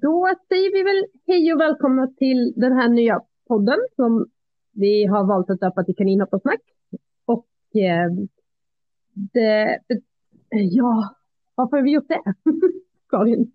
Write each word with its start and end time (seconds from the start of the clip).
Då 0.00 0.34
säger 0.48 0.72
vi 0.72 0.82
väl 0.82 1.06
hej 1.26 1.52
och 1.52 1.60
välkomna 1.60 2.06
till 2.06 2.52
den 2.56 2.72
här 2.72 2.88
nya 2.88 3.20
podden 3.48 3.78
som 3.96 4.30
vi 4.70 5.06
har 5.06 5.24
valt 5.24 5.50
att 5.50 5.60
döpa 5.60 5.84
till 5.84 5.96
Kaninhopparsnack. 5.96 6.60
Och 7.24 7.46
eh, 7.76 8.10
det, 9.12 9.80
ja, 10.50 11.16
varför 11.54 11.76
har 11.76 11.84
vi 11.84 11.92
gjort 11.92 12.08
det? 12.08 12.22
Karin? 13.10 13.52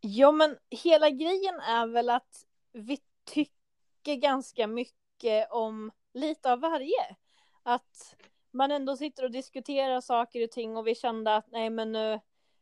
Ja, 0.00 0.32
men 0.32 0.56
hela 0.70 1.10
grejen 1.10 1.54
är 1.54 1.86
väl 1.86 2.10
att 2.10 2.46
vi 2.72 2.98
tycker 3.24 4.14
ganska 4.14 4.66
mycket 4.66 5.50
om 5.50 5.90
lite 6.14 6.52
av 6.52 6.60
varje. 6.60 7.16
Att 7.62 8.16
man 8.50 8.70
ändå 8.70 8.96
sitter 8.96 9.24
och 9.24 9.30
diskuterar 9.30 10.00
saker 10.00 10.44
och 10.44 10.50
ting 10.50 10.76
och 10.76 10.86
vi 10.86 10.94
kände 10.94 11.36
att 11.36 11.50
nej, 11.50 11.70
men 11.70 11.92
nu, 11.92 12.20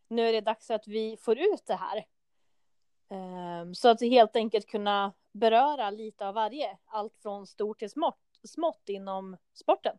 nu 0.08 0.28
är 0.28 0.32
det 0.32 0.40
dags 0.40 0.70
att 0.70 0.88
vi 0.88 1.16
får 1.16 1.38
ut 1.38 1.66
det 1.66 1.74
här. 1.74 2.06
Ehm, 3.10 3.74
så 3.74 3.88
att 3.88 4.00
helt 4.00 4.36
enkelt 4.36 4.66
kunna 4.66 5.12
beröra 5.32 5.90
lite 5.90 6.28
av 6.28 6.34
varje, 6.34 6.78
allt 6.86 7.16
från 7.22 7.46
stort 7.46 7.78
till 7.78 7.90
smått, 7.90 8.20
smått 8.44 8.88
inom 8.88 9.36
sporten. 9.52 9.96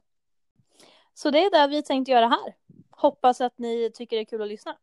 Så 1.13 1.31
det 1.31 1.39
är 1.39 1.52
det 1.52 1.75
vi 1.75 1.83
tänkte 1.83 2.11
göra 2.11 2.27
här. 2.27 2.55
Hoppas 2.89 3.41
att 3.41 3.57
ni 3.57 3.91
tycker 3.93 4.17
det 4.17 4.23
är 4.23 4.25
kul 4.25 4.41
att 4.41 4.47
lyssna. 4.47 4.77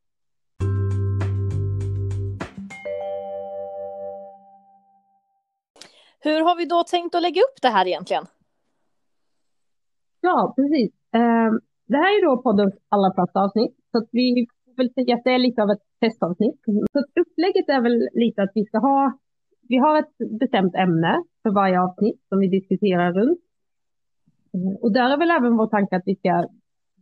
Hur 6.21 6.41
har 6.41 6.57
vi 6.57 6.65
då 6.65 6.85
tänkt 6.85 7.15
att 7.15 7.23
lägga 7.23 7.41
upp 7.41 7.63
det 7.63 7.69
här 7.69 7.87
egentligen? 7.87 8.27
Ja, 10.21 10.53
precis. 10.57 10.93
Ehm, 11.13 11.61
det 11.87 11.97
här 11.97 12.19
är 12.19 12.27
då 12.27 12.43
poddens 12.43 12.75
allra 12.89 13.15
första 13.15 13.41
avsnitt. 13.41 13.77
Så 13.93 13.99
att 13.99 14.09
vi 14.11 14.47
vill 14.77 14.93
säga 14.95 15.17
att 15.17 15.25
det 15.25 15.31
är 15.31 15.39
lite 15.39 15.63
av 15.63 15.71
ett 15.71 15.83
testavsnitt. 16.01 16.61
Så 16.93 17.21
upplägget 17.21 17.69
är 17.69 17.81
väl 17.81 18.09
lite 18.13 18.43
att 18.43 18.51
vi 18.55 18.65
ska 18.65 18.79
ha, 18.79 19.19
vi 19.69 19.77
har 19.77 19.99
ett 19.99 20.41
bestämt 20.41 20.75
ämne 20.75 21.23
för 21.43 21.51
varje 21.51 21.81
avsnitt 21.81 22.21
som 22.29 22.39
vi 22.39 22.49
diskuterar 22.49 23.13
runt. 23.13 23.41
Och 24.81 24.93
där 24.93 25.11
är 25.11 25.17
väl 25.17 25.31
även 25.31 25.57
vår 25.57 25.67
tanke 25.67 25.97
att 25.97 26.03
vi 26.07 26.17
ska 26.17 26.49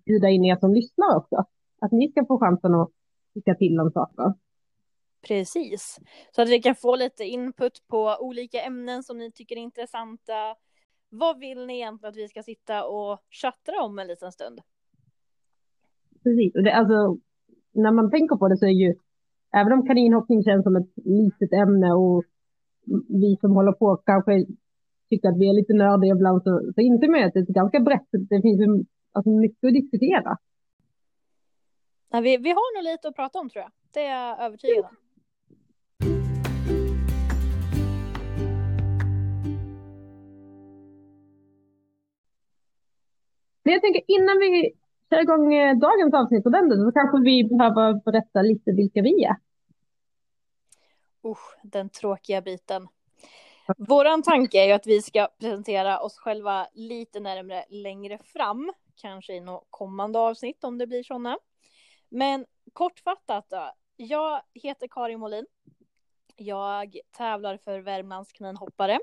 bjuda 0.06 0.28
in 0.28 0.44
er 0.44 0.56
som 0.56 0.74
lyssnar 0.74 1.16
också. 1.16 1.36
Att 1.80 1.92
ni 1.92 2.10
ska 2.10 2.26
få 2.26 2.38
chansen 2.38 2.74
att 2.74 2.90
tycka 3.34 3.54
till 3.54 3.80
om 3.80 3.90
saker. 3.90 4.34
Precis, 5.28 6.00
så 6.30 6.42
att 6.42 6.48
vi 6.48 6.62
kan 6.62 6.74
få 6.74 6.96
lite 6.96 7.24
input 7.24 7.82
på 7.88 8.16
olika 8.20 8.62
ämnen 8.62 9.02
som 9.02 9.18
ni 9.18 9.32
tycker 9.32 9.56
är 9.56 9.60
intressanta. 9.60 10.56
Vad 11.08 11.38
vill 11.38 11.66
ni 11.66 11.74
egentligen 11.74 12.10
att 12.10 12.16
vi 12.16 12.28
ska 12.28 12.42
sitta 12.42 12.84
och 12.84 13.18
chattra 13.30 13.82
om 13.82 13.98
en 13.98 14.06
liten 14.06 14.32
stund? 14.32 14.60
Precis, 16.22 16.54
och 16.54 16.62
det, 16.62 16.72
alltså, 16.72 17.18
när 17.72 17.92
man 17.92 18.10
tänker 18.10 18.36
på 18.36 18.48
det 18.48 18.56
så 18.56 18.66
är 18.66 18.76
ju, 18.84 18.94
även 19.54 19.72
om 19.72 19.86
kaninhoppning 19.86 20.44
känns 20.44 20.64
som 20.64 20.76
ett 20.76 20.92
litet 21.04 21.52
ämne 21.52 21.92
och 21.92 22.24
vi 23.08 23.36
som 23.40 23.50
håller 23.50 23.72
på 23.72 23.96
kanske 23.96 24.46
tycker 25.10 25.28
att 25.28 25.38
vi 25.38 25.48
är 25.48 25.54
lite 25.54 25.72
nördiga 25.72 26.14
ibland 26.14 26.42
så, 26.42 26.72
så 26.74 26.80
inser 26.80 27.08
man 27.08 27.24
att 27.24 27.32
det 27.32 27.40
är 27.40 27.60
ganska 27.62 27.80
brett. 27.80 28.08
Det 28.10 28.42
finns 28.42 28.60
ju 28.60 28.84
alltså, 29.12 29.30
mycket 29.30 29.64
att 29.64 29.74
diskutera. 29.74 30.36
Ja, 32.10 32.20
vi, 32.20 32.36
vi 32.36 32.50
har 32.50 32.76
nog 32.76 32.92
lite 32.92 33.08
att 33.08 33.16
prata 33.16 33.38
om 33.38 33.50
tror 33.50 33.62
jag. 33.62 33.72
Det 33.94 34.00
är 34.00 34.28
jag 34.28 34.44
övertygad 34.46 34.84
om. 34.84 34.96
Men 43.64 43.72
jag 43.72 43.82
tänker 43.82 44.02
innan 44.06 44.38
vi 44.38 44.72
kör 45.12 45.20
igång 45.20 45.54
eh, 45.54 45.76
dagens 45.76 46.14
avsnitt 46.14 46.46
ordentligt 46.46 46.80
så 46.80 46.92
kanske 46.92 47.20
vi 47.20 47.44
behöver 47.44 47.94
berätta 48.04 48.42
lite 48.42 48.72
vilka 48.72 49.02
vi 49.02 49.24
är. 49.24 49.36
Usch, 51.26 51.56
den 51.62 51.88
tråkiga 51.88 52.42
biten. 52.42 52.88
Vår 53.78 54.22
tanke 54.22 54.62
är 54.62 54.66
ju 54.66 54.72
att 54.72 54.86
vi 54.86 55.02
ska 55.02 55.28
presentera 55.40 56.00
oss 56.00 56.18
själva 56.18 56.66
lite 56.74 57.20
närmare 57.20 57.64
längre 57.68 58.18
fram, 58.18 58.72
kanske 58.96 59.32
i 59.32 59.40
något 59.40 59.66
kommande 59.70 60.18
avsnitt 60.18 60.64
om 60.64 60.78
det 60.78 60.86
blir 60.86 61.02
sådana. 61.02 61.38
Men 62.08 62.46
kortfattat 62.72 63.46
då, 63.50 63.72
jag 63.96 64.42
heter 64.54 64.88
Karin 64.90 65.20
Molin. 65.20 65.46
Jag 66.36 66.96
tävlar 67.16 67.56
för 67.56 67.78
Värmlands 67.78 68.32
kaninhoppare, 68.32 68.98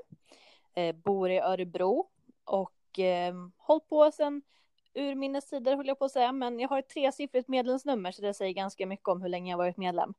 eh, 0.74 0.96
bor 0.96 1.30
i 1.30 1.38
Örebro 1.38 2.08
och 2.44 2.98
eh, 2.98 3.34
hållit 3.56 3.88
på 3.88 4.10
sedan 4.12 4.42
urminnes 4.94 5.46
tider 5.46 5.76
höll 5.76 5.86
jag 5.86 5.98
på 5.98 6.04
att 6.04 6.12
säga, 6.12 6.32
men 6.32 6.60
jag 6.60 6.68
har 6.68 6.78
ett 6.78 6.88
tresiffrigt 6.88 7.48
medlemsnummer 7.48 8.12
så 8.12 8.22
det 8.22 8.34
säger 8.34 8.52
ganska 8.52 8.86
mycket 8.86 9.08
om 9.08 9.22
hur 9.22 9.28
länge 9.28 9.50
jag 9.50 9.58
varit 9.58 9.76
medlem. 9.76 10.14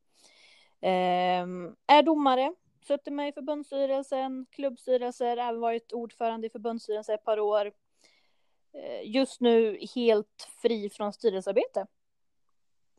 Eh, 0.81 1.45
är 1.87 2.03
domare, 2.03 2.53
suttit 2.87 3.13
med 3.13 3.29
i 3.29 3.31
förbundsstyrelsen, 3.31 4.45
klubbstyrelser, 4.49 5.37
även 5.37 5.61
varit 5.61 5.93
ordförande 5.93 6.47
i 6.47 6.49
förbundsstyrelsen 6.49 7.15
ett 7.15 7.25
par 7.25 7.39
år. 7.39 7.71
Eh, 8.73 9.11
just 9.15 9.41
nu 9.41 9.77
helt 9.95 10.49
fri 10.61 10.89
från 10.89 11.13
styrelsearbete. 11.13 11.87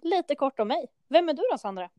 Lite 0.03 0.35
kort 0.35 0.61
om 0.61 0.69
mig. 0.69 0.87
Vem 1.09 1.29
är 1.29 1.33
du 1.33 1.43
då, 1.51 1.59
Sandra? 1.59 1.91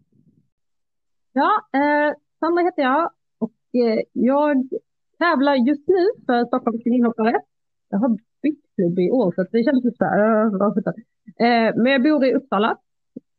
Ja, 1.33 1.67
eh, 1.73 2.13
Sandra 2.39 2.63
heter 2.63 2.81
jag 2.81 3.11
och 3.37 3.53
eh, 3.73 3.99
jag 4.13 4.69
tävlar 5.17 5.55
just 5.55 5.87
nu 5.87 6.09
för 6.25 6.45
Stockholms 6.45 6.83
kvinnohoppare. 6.83 7.41
Jag 7.89 7.97
har 7.97 8.17
bytt 8.43 8.99
i 8.99 9.11
år 9.11 9.31
så 9.35 9.45
det 9.51 9.63
känns 9.63 9.83
lite 9.83 9.97
så 9.97 10.05
här, 10.05 10.45
äh, 11.37 11.73
Men 11.75 11.91
jag 11.91 12.03
bor 12.03 12.25
i 12.25 12.33
Uppsala. 12.33 12.77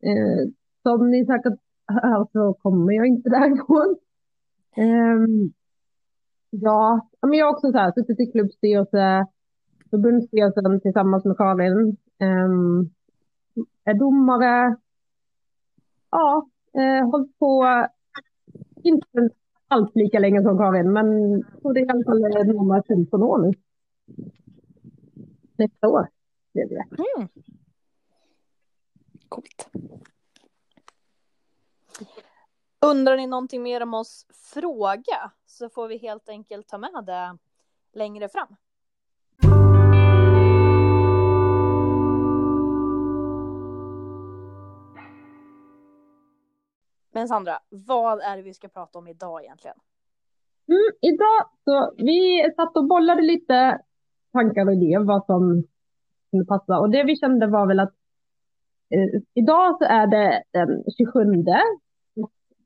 Äh, 0.02 0.50
som 0.82 1.10
ni 1.10 1.26
säkert 1.26 1.60
hör 1.86 2.26
så 2.32 2.54
kommer 2.54 2.92
jag 2.92 3.06
inte 3.06 3.30
därifrån. 3.36 3.96
Eh, 4.76 5.50
ja, 6.50 7.08
men 7.22 7.32
jag 7.32 7.46
har 7.46 7.52
också 7.52 7.72
så 7.72 7.78
här, 7.78 7.92
suttit 7.92 8.20
i 8.20 8.32
klubbstyrelse, 8.32 9.26
förbundsstyrelsen 9.90 10.80
tillsammans 10.80 11.24
med 11.24 11.36
Karin. 11.36 11.96
Eh, 12.18 12.48
är 13.84 13.94
domare. 13.94 14.76
Ja, 16.10 16.48
äh, 16.72 17.10
hållit 17.10 17.38
på, 17.38 17.64
inte 18.82 19.30
alls 19.68 19.90
lika 19.94 20.18
länge 20.18 20.42
som 20.42 20.58
Karin, 20.58 20.92
men 20.92 21.06
det 21.74 21.80
är 21.80 21.86
i 21.86 21.88
alla 21.88 22.04
fall 22.04 22.20
närmare 22.20 22.82
15 22.88 23.22
år 23.22 23.38
nu. 23.38 23.52
Nästa 25.58 25.88
år 25.88 26.08
blev 26.52 26.68
det. 26.68 26.86
Mm. 27.16 27.28
Coolt. 29.28 29.68
Undrar 32.80 33.16
ni 33.16 33.26
någonting 33.26 33.62
mer 33.62 33.80
om 33.80 33.94
oss, 33.94 34.26
fråga, 34.32 35.32
så 35.46 35.68
får 35.68 35.88
vi 35.88 35.96
helt 35.96 36.28
enkelt 36.28 36.68
ta 36.68 36.78
med 36.78 37.04
det 37.06 37.38
längre 37.92 38.28
fram. 38.28 38.56
Men 47.12 47.28
Sandra, 47.28 47.58
vad 47.68 48.20
är 48.20 48.36
det 48.36 48.42
vi 48.42 48.54
ska 48.54 48.68
prata 48.68 48.98
om 48.98 49.08
idag 49.08 49.44
egentligen? 49.44 49.76
Mm, 50.68 50.92
idag 51.00 51.50
så, 51.64 51.94
vi 51.96 52.50
satt 52.56 52.76
och 52.76 52.84
bollade 52.84 53.22
lite 53.22 53.80
tankar 54.34 54.66
och 54.66 54.72
idéer 54.72 55.00
vad 55.00 55.26
som 55.26 55.64
kunde 56.30 56.46
passa. 56.46 56.78
Och 56.78 56.90
det 56.90 57.02
vi 57.04 57.16
kände 57.16 57.46
var 57.46 57.66
väl 57.66 57.80
att 57.80 57.94
eh, 58.94 59.20
idag 59.34 59.78
så 59.78 59.84
är 59.84 60.06
det 60.06 60.42
den 60.50 60.84
27. 60.98 61.44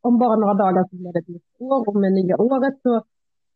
Om 0.01 0.19
bara 0.19 0.37
några 0.37 0.55
dagar 0.55 0.85
så 0.91 0.97
blir 0.97 1.13
det 1.13 1.19
ett 1.19 1.29
nytt 1.29 1.61
år 1.61 1.89
och 1.89 1.97
med 1.97 2.13
nya 2.13 2.37
året 2.37 2.75
så 2.83 3.03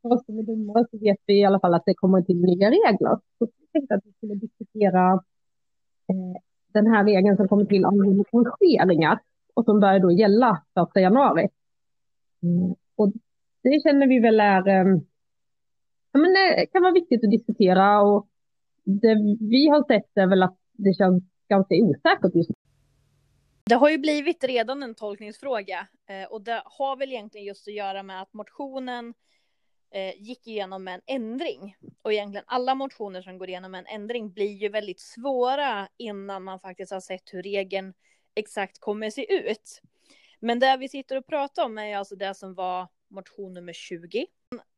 för 0.03 0.13
oss 0.13 0.27
som 0.27 0.39
är 0.39 0.43
domare 0.43 0.85
så 0.91 0.99
vet 0.99 1.19
vi 1.27 1.41
i 1.41 1.45
alla 1.45 1.61
fall 1.61 1.75
att 1.75 1.87
det 1.87 1.95
kommer 1.95 2.23
till 2.23 2.41
nya 2.41 2.71
regler. 2.71 3.19
Så 3.39 3.47
vi 3.59 3.67
tänkte 3.73 3.95
att 3.95 4.07
vi 4.07 4.13
skulle 4.13 4.35
diskutera 4.35 5.13
eh, 6.09 6.41
den 6.73 6.87
här 6.87 7.05
regeln 7.05 7.37
som 7.37 7.49
kommer 7.49 7.65
till 7.65 7.85
angående 7.85 8.25
korrigeringar 8.31 9.19
och 9.55 9.65
som 9.65 9.81
börjar 9.81 9.99
då 9.99 10.11
gälla 10.11 10.63
1 10.97 11.03
januari. 11.03 11.49
Mm. 12.43 12.75
Och 12.97 13.13
det 13.63 13.83
känner 13.83 14.07
vi 14.07 14.21
väl 14.21 14.41
är, 14.41 14.69
eh, 14.69 14.99
ja, 16.13 16.21
men 16.21 16.33
det 16.33 16.67
kan 16.67 16.83
vara 16.83 16.93
viktigt 16.93 17.25
att 17.25 17.31
diskutera 17.31 18.03
och 18.03 18.29
det 18.85 19.15
vi 19.41 19.69
har 19.69 19.85
sett 19.87 20.17
är 20.17 20.27
väl 20.27 20.43
att 20.43 20.59
det 20.73 20.95
känns 20.95 21.25
ganska 21.49 21.75
osäkert 21.75 22.35
just 22.35 22.51
nu. 22.51 22.55
Det 23.65 23.75
har 23.75 23.91
ju 23.91 23.99
blivit 23.99 24.45
redan 24.45 24.83
en 24.83 24.95
tolkningsfråga 24.95 25.87
eh, 26.09 26.33
och 26.33 26.43
det 26.43 26.63
har 26.65 26.97
väl 26.97 27.13
egentligen 27.13 27.47
just 27.47 27.69
att 27.69 27.75
göra 27.75 28.03
med 28.03 28.23
att 28.23 28.33
motionen 28.33 29.15
eh, 29.91 30.23
gick 30.23 30.47
igenom 30.47 30.89
en 30.89 31.01
ändring. 31.07 31.77
Och 32.03 32.13
egentligen 32.13 32.45
alla 32.49 32.75
motioner 32.75 33.23
som 33.23 33.39
går 33.39 33.49
igenom 33.49 33.75
en 33.75 33.87
ändring 33.87 34.33
blir 34.33 34.53
ju 34.53 34.69
väldigt 34.69 35.01
svåra 35.01 35.89
innan 35.97 36.45
man 36.45 36.61
faktiskt 36.61 36.93
har 36.93 37.01
sett 37.01 37.35
hur 37.35 37.43
regeln 37.43 37.95
exakt 38.35 38.81
kommer 38.81 39.11
se 39.11 39.51
ut. 39.51 39.83
Men 40.41 40.59
det 40.59 40.77
vi 40.77 40.89
sitter 40.89 41.17
och 41.17 41.27
pratar 41.27 41.65
om 41.65 41.79
är 41.79 41.97
alltså 41.97 42.17
det 42.17 42.35
som 42.35 42.55
var 42.55 42.89
motion 43.09 43.55
nummer 43.55 43.73
20. 43.73 44.27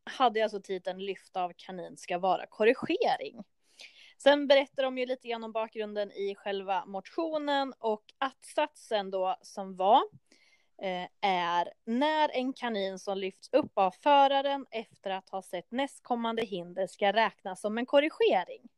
Hade 0.04 0.42
alltså 0.42 0.60
titeln 0.60 0.98
Lyft 0.98 1.36
av 1.36 1.52
kanin 1.56 1.96
ska 1.96 2.18
vara 2.18 2.46
korrigering. 2.46 3.44
Sen 4.18 4.46
berättar 4.46 4.82
de 4.82 4.98
ju 4.98 5.06
lite 5.06 5.28
grann 5.28 5.44
om 5.44 5.52
bakgrunden 5.52 6.12
i 6.12 6.34
själva 6.34 6.84
motionen 6.86 7.74
och 7.78 8.04
att-satsen 8.18 9.10
då 9.10 9.36
som 9.42 9.76
var 9.76 10.02
eh, 10.82 11.08
är 11.20 11.72
när 11.84 12.28
en 12.28 12.52
kanin 12.52 12.98
som 12.98 13.18
lyfts 13.18 13.48
upp 13.52 13.72
av 13.74 13.90
föraren 13.90 14.66
efter 14.70 15.10
att 15.10 15.28
ha 15.28 15.42
sett 15.42 15.70
nästkommande 15.70 16.42
hinder 16.42 16.86
ska 16.86 17.12
räknas 17.12 17.60
som 17.60 17.78
en 17.78 17.86
korrigering. 17.86 18.68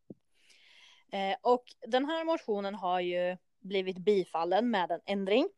Eh, 1.13 1.37
och 1.43 1.65
den 1.87 2.05
här 2.05 2.25
motionen 2.25 2.75
har 2.75 3.01
ju 3.01 3.37
blivit 3.61 3.99
bifallen 3.99 4.71
med 4.71 4.91
en 4.91 5.01
ändring. 5.07 5.49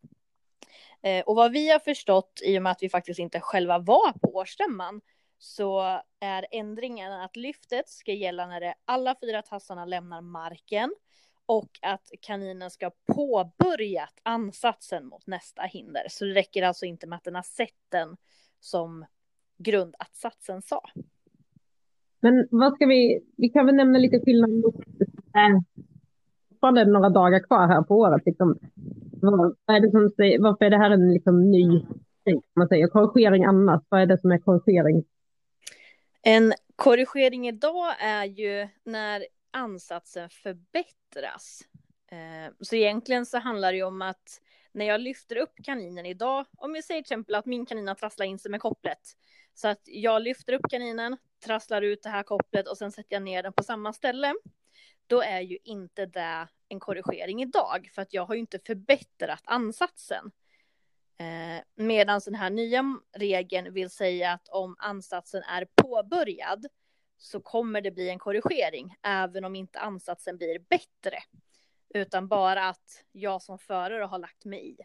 Eh, 1.03 1.25
och 1.25 1.37
vad 1.37 1.53
vi 1.53 1.71
har 1.71 1.79
förstått 1.79 2.41
i 2.45 2.59
och 2.59 2.63
med 2.63 2.73
att 2.73 2.83
vi 2.83 2.89
faktiskt 2.89 3.21
inte 3.21 3.41
själva 3.41 3.79
var 3.79 4.13
på 4.13 4.37
årsstämman 4.37 5.01
så 5.39 5.81
är 6.21 6.47
ändringen 6.51 7.13
att 7.13 7.37
lyftet 7.37 7.89
ska 7.89 8.13
gälla 8.13 8.47
när 8.47 8.61
det 8.61 8.75
alla 8.85 9.15
fyra 9.21 9.43
tassarna 9.43 9.85
lämnar 9.85 10.21
marken 10.21 10.95
och 11.47 11.71
att 11.83 12.11
kaninen 12.21 12.71
ska 12.71 12.91
påbörjat 13.07 14.15
ansatsen 14.23 15.07
mot 15.07 15.27
nästa 15.27 15.63
hinder. 15.63 16.07
Så 16.09 16.25
det 16.25 16.35
räcker 16.35 16.63
alltså 16.63 16.87
inte 16.87 17.07
med 17.07 17.17
att 17.17 17.25
den 17.25 17.35
har 17.35 17.43
sett 17.43 17.91
den 17.91 18.17
som 18.61 19.05
grundatsatsen 19.59 20.63
sa. 20.63 20.81
Men 22.21 22.49
vad 22.51 22.75
ska 22.75 22.87
vi, 22.87 23.21
vi 23.37 23.49
kan 23.49 23.67
väl 23.67 23.75
nämna 23.75 23.99
lite 23.99 24.21
skillnad 24.21 24.51
mot, 24.51 24.75
eh, 24.75 25.61
fortfarande 26.51 26.85
några 26.85 27.09
dagar 27.09 27.41
kvar 27.41 27.69
här 27.69 27.83
på 27.83 27.97
året. 27.97 28.23
Liksom. 28.27 28.59
Vad, 29.21 29.57
är 29.67 29.81
det 29.81 29.91
som, 29.91 30.13
varför 30.43 30.65
är 30.65 30.71
det 30.71 30.79
här 30.79 30.91
en 30.91 31.13
liksom, 31.13 31.51
ny 31.51 31.87
man 32.57 32.69
säger, 32.69 32.89
korrigering 32.89 33.45
annars? 33.45 33.83
Vad 33.89 34.01
är 34.01 34.07
det 34.07 34.21
som 34.21 34.33
är 34.33 34.39
korrigering? 34.39 35.05
En 36.29 36.55
korrigering 36.77 37.49
idag 37.49 37.95
är 37.99 38.25
ju 38.25 38.69
när 38.85 39.27
ansatsen 39.51 40.31
förbättras. 40.31 41.63
Eh, 42.11 42.53
så 42.61 42.77
egentligen 42.77 43.27
så 43.27 43.39
handlar 43.39 43.73
det 43.73 43.77
ju 43.77 43.85
om 43.85 44.03
att 44.03 44.41
när 44.73 44.85
jag 44.85 45.01
lyfter 45.01 45.37
upp 45.37 45.53
kaninen 45.65 46.07
idag, 46.07 46.47
om 46.57 46.73
vi 46.73 46.83
säger 46.83 47.03
till 47.03 47.13
exempel 47.13 47.35
att 47.35 47.47
min 47.47 47.67
kanin 47.67 47.89
har 47.89 47.95
trasslat 47.95 48.27
in 48.27 48.39
sig 48.39 48.51
med 48.51 48.61
kopplet, 48.61 48.99
så 49.55 49.69
att 49.69 49.83
jag 49.85 50.23
lyfter 50.23 50.53
upp 50.53 50.71
kaninen, 50.71 51.17
trasslar 51.45 51.83
ut 51.83 52.03
det 52.03 52.09
här 52.09 52.23
kopplet 52.23 52.69
och 52.69 52.79
sen 52.79 52.93
sätter 52.93 53.17
jag 53.17 53.23
ner 53.23 53.43
den 53.43 53.53
på 53.53 53.63
samma 53.63 53.93
ställe, 53.93 54.35
då 55.07 55.23
är 55.23 55.41
ju 55.41 55.59
inte 55.65 56.07
det 56.07 56.49
en 56.69 56.81
korrigering 56.81 57.43
idag, 57.43 57.91
för 57.95 58.03
att 58.03 58.13
jag 58.13 58.27
har 58.27 58.35
ju 58.35 58.41
inte 58.41 58.59
förbättrat 58.67 59.43
ansatsen. 59.45 60.31
Eh, 61.19 61.63
Medan 61.85 62.21
den 62.25 62.35
här 62.35 62.51
nya 62.51 62.85
regeln 63.17 63.73
vill 63.75 63.91
säga 63.91 64.33
att 64.33 64.49
om 64.49 64.77
ansatsen 64.79 65.43
är 65.43 65.67
påbörjad 65.75 66.67
så 67.19 67.41
kommer 67.41 67.81
det 67.81 67.91
bli 67.91 68.11
en 68.11 68.19
korrigering, 68.19 68.95
även 69.03 69.45
om 69.45 69.55
inte 69.55 69.79
ansatsen 69.79 70.37
blir 70.37 70.59
bättre. 70.59 71.19
Utan 71.95 72.29
bara 72.29 72.69
att 72.69 73.05
jag 73.13 73.43
som 73.43 73.59
förare 73.59 74.05
har 74.05 74.19
lagt 74.19 74.45
mig 74.45 74.71
i. 74.71 74.77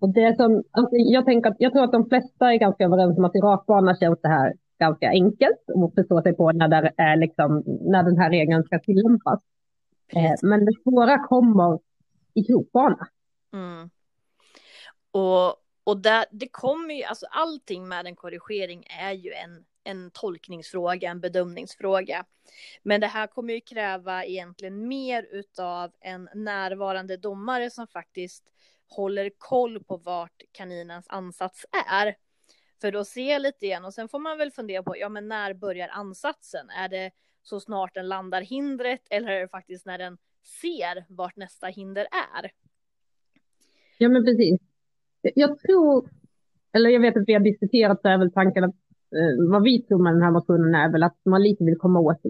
Och 0.00 0.08
det 0.08 0.36
som, 0.36 0.64
alltså 0.70 0.96
jag, 0.96 1.24
tänker 1.24 1.50
att, 1.50 1.56
jag 1.58 1.72
tror 1.72 1.84
att 1.84 1.92
de 1.92 2.08
flesta 2.08 2.52
är 2.52 2.56
ganska 2.56 2.84
överens 2.84 3.18
om 3.18 3.24
att 3.24 3.36
i 3.36 3.38
rakbana 3.38 3.96
känns 3.96 4.20
det 4.22 4.28
här 4.28 4.54
ganska 4.78 5.08
enkelt 5.08 5.70
att 5.76 5.94
förstå 5.94 6.22
sig 6.22 6.36
på 6.36 6.52
när, 6.52 6.68
det 6.68 6.92
är 6.96 7.16
liksom, 7.16 7.62
när 7.66 8.02
den 8.02 8.18
här 8.18 8.30
regeln 8.30 8.64
ska 8.64 8.78
tillämpas. 8.78 9.40
Eh, 10.08 10.34
men 10.42 10.64
det 10.64 10.72
svåra 10.82 11.18
kommer 11.18 11.78
i 12.34 12.44
krokbana. 12.44 13.08
Mm. 13.52 13.90
Och, 15.16 15.56
och 15.84 15.96
där, 15.96 16.24
det 16.30 16.48
kommer 16.48 16.94
ju, 16.94 17.02
alltså 17.02 17.26
allting 17.30 17.88
med 17.88 18.06
en 18.06 18.16
korrigering 18.16 18.86
är 19.00 19.12
ju 19.12 19.32
en, 19.32 19.64
en 19.84 20.10
tolkningsfråga, 20.10 21.10
en 21.10 21.20
bedömningsfråga. 21.20 22.24
Men 22.82 23.00
det 23.00 23.06
här 23.06 23.26
kommer 23.26 23.54
ju 23.54 23.60
kräva 23.60 24.24
egentligen 24.24 24.88
mer 24.88 25.28
utav 25.30 25.92
en 26.00 26.28
närvarande 26.34 27.16
domare 27.16 27.70
som 27.70 27.86
faktiskt 27.86 28.44
håller 28.88 29.30
koll 29.38 29.84
på 29.84 29.96
vart 29.96 30.42
kaninens 30.52 31.06
ansats 31.08 31.66
är. 31.90 32.16
För 32.80 32.92
då 32.92 33.04
ser 33.04 33.32
jag 33.32 33.42
lite 33.42 33.66
igen 33.66 33.84
och 33.84 33.94
sen 33.94 34.08
får 34.08 34.18
man 34.18 34.38
väl 34.38 34.50
fundera 34.50 34.82
på, 34.82 34.96
ja 34.96 35.08
men 35.08 35.28
när 35.28 35.54
börjar 35.54 35.88
ansatsen? 35.88 36.70
Är 36.70 36.88
det 36.88 37.10
så 37.42 37.60
snart 37.60 37.94
den 37.94 38.08
landar 38.08 38.42
hindret 38.42 39.02
eller 39.10 39.28
är 39.28 39.40
det 39.40 39.48
faktiskt 39.48 39.86
när 39.86 39.98
den 39.98 40.18
ser 40.60 41.04
vart 41.08 41.36
nästa 41.36 41.66
hinder 41.66 42.08
är? 42.40 42.50
Ja 43.98 44.08
men 44.08 44.24
precis. 44.24 44.60
Jag 45.34 45.58
tror, 45.58 46.10
eller 46.72 46.90
jag 46.90 47.00
vet 47.00 47.16
att 47.16 47.24
vi 47.26 47.32
har 47.32 47.40
diskuterat 47.40 48.02
det, 48.02 48.08
är 48.08 48.18
väl 48.18 48.32
tanken 48.32 48.64
att 48.64 48.74
eh, 49.16 49.50
vad 49.50 49.62
vi 49.62 49.82
tror 49.82 50.02
med 50.02 50.14
den 50.14 50.22
här 50.22 50.30
motionen 50.30 50.74
är 50.74 50.92
väl 50.92 51.02
att 51.02 51.18
man 51.24 51.42
lite 51.42 51.64
vill 51.64 51.78
komma 51.78 52.00
åt 52.00 52.20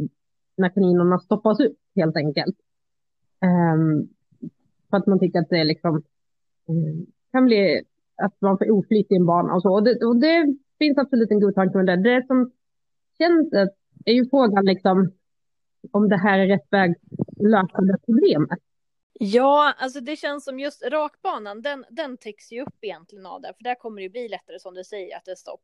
när 0.57 0.69
kaninerna 0.69 1.19
stoppas 1.19 1.61
upp, 1.61 1.77
helt 1.97 2.17
enkelt. 2.17 2.57
Um, 3.75 4.09
för 4.91 4.97
att 4.97 5.07
man 5.07 5.19
tycker 5.19 5.39
att 5.39 5.51
det 5.51 5.65
liksom 5.65 6.03
um, 6.69 7.07
kan 7.33 7.45
bli 7.45 7.83
att 8.17 8.41
man 8.41 8.59
får 8.59 8.71
oflyt 8.71 9.13
i 9.13 9.17
en 9.17 9.27
bana 9.27 9.55
och 9.55 9.63
så. 9.63 9.75
Och 9.75 9.85
det, 9.85 10.07
och 10.07 10.17
det 10.17 10.57
finns 10.79 10.99
absolut 10.99 11.31
en 11.31 11.41
god 11.41 11.55
tanke 11.55 11.77
med 11.77 11.87
det. 11.87 11.97
Det 11.97 12.27
som 12.27 12.51
känns 13.19 13.53
är 14.05 14.13
ju 14.13 14.29
frågan 14.31 14.65
liksom 14.65 15.13
om 15.91 16.09
det 16.09 16.17
här 16.17 16.39
är 16.39 16.47
rätt 16.47 16.67
väg 16.71 16.91
att 16.91 17.43
lösa 17.43 17.81
det 17.81 17.99
problemet. 18.07 18.59
Ja, 19.19 19.75
alltså 19.79 20.01
det 20.01 20.17
känns 20.17 20.45
som 20.45 20.61
just 20.61 20.83
rakbanan, 20.83 21.63
den, 21.63 21.85
den 21.91 22.17
täcks 22.17 22.53
ju 22.53 22.63
upp 22.63 22.85
egentligen 22.85 23.27
av 23.27 23.41
det, 23.41 23.55
för 23.57 23.65
där 23.65 23.75
kommer 23.75 24.03
det 24.03 24.09
bli 24.09 24.29
lättare 24.29 24.59
som 24.59 24.75
du 24.75 24.85
säger 24.85 25.17
att 25.17 25.25
det 25.25 25.31
är 25.31 25.37
stopp. 25.37 25.63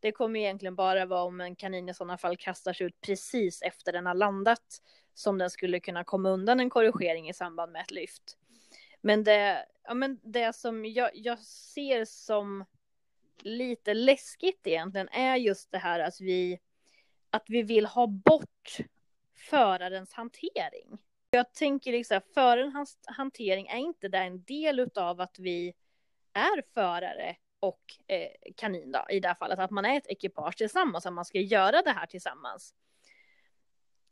Det 0.00 0.12
kommer 0.12 0.40
egentligen 0.40 0.76
bara 0.76 1.06
vara 1.06 1.22
om 1.22 1.40
en 1.40 1.56
kanin 1.56 1.88
i 1.88 1.94
sådana 1.94 2.18
fall 2.18 2.36
kastar 2.36 2.72
sig 2.72 2.86
ut 2.86 3.00
precis 3.00 3.62
efter 3.62 3.92
den 3.92 4.06
har 4.06 4.14
landat 4.14 4.82
som 5.14 5.38
den 5.38 5.50
skulle 5.50 5.80
kunna 5.80 6.04
komma 6.04 6.28
undan 6.30 6.60
en 6.60 6.70
korrigering 6.70 7.28
i 7.28 7.34
samband 7.34 7.72
med 7.72 7.82
ett 7.82 7.90
lyft. 7.90 8.38
Men 9.00 9.24
det, 9.24 9.66
ja, 9.84 9.94
men 9.94 10.20
det 10.22 10.56
som 10.56 10.84
jag, 10.84 11.10
jag 11.14 11.38
ser 11.38 12.04
som 12.04 12.64
lite 13.38 13.94
läskigt 13.94 14.66
egentligen 14.66 15.08
är 15.08 15.36
just 15.36 15.72
det 15.72 15.78
här 15.78 16.00
att 16.00 16.20
vi, 16.20 16.60
att 17.30 17.44
vi 17.46 17.62
vill 17.62 17.86
ha 17.86 18.06
bort 18.06 18.76
förarens 19.34 20.12
hantering. 20.12 20.98
Jag 21.34 21.52
tänker 21.52 21.92
liksom, 21.92 22.20
förarens 22.34 22.98
hantering 23.04 23.66
är 23.66 23.78
inte 23.78 24.08
det 24.08 24.18
en 24.18 24.44
del 24.44 24.90
av 24.94 25.20
att 25.20 25.38
vi 25.38 25.74
är 26.32 26.62
förare 26.74 27.36
och 27.60 27.80
eh, 28.06 28.28
kanin 28.56 28.92
då, 28.92 29.06
i 29.10 29.20
det 29.20 29.28
här 29.28 29.34
fallet, 29.34 29.58
att 29.58 29.70
man 29.70 29.84
är 29.84 29.96
ett 29.96 30.06
ekipage 30.06 30.56
tillsammans, 30.56 31.06
att 31.06 31.12
man 31.12 31.24
ska 31.24 31.38
göra 31.38 31.82
det 31.82 31.90
här 31.90 32.06
tillsammans. 32.06 32.74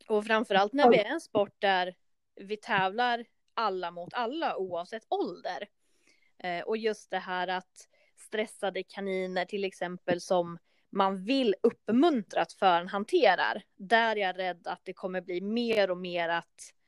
Och 0.09 0.25
framförallt 0.25 0.73
när 0.73 0.91
vi 0.91 0.99
är 0.99 1.05
en 1.05 1.21
sport 1.21 1.55
där 1.59 1.95
vi 2.35 2.57
tävlar 2.57 3.25
alla 3.55 3.91
mot 3.91 4.15
alla 4.15 4.57
oavsett 4.57 5.07
ålder. 5.09 5.69
Eh, 6.39 6.61
och 6.61 6.77
just 6.77 7.11
det 7.11 7.19
här 7.19 7.49
att 7.49 7.89
stressade 8.17 8.83
kaniner 8.83 9.45
till 9.45 9.65
exempel 9.65 10.21
som 10.21 10.59
man 10.91 11.25
vill 11.25 11.55
uppmuntra 11.63 12.43
att 12.43 12.53
föraren 12.53 12.89
hanterar. 12.89 13.63
Där 13.77 14.17
är 14.17 14.21
jag 14.21 14.39
rädd 14.39 14.67
att 14.67 14.81
det 14.85 14.93
kommer 14.93 15.21
bli 15.21 15.41
mer 15.41 15.91
och 15.91 15.99
mer 15.99 16.29
att 16.29 16.47
eh, 16.47 16.80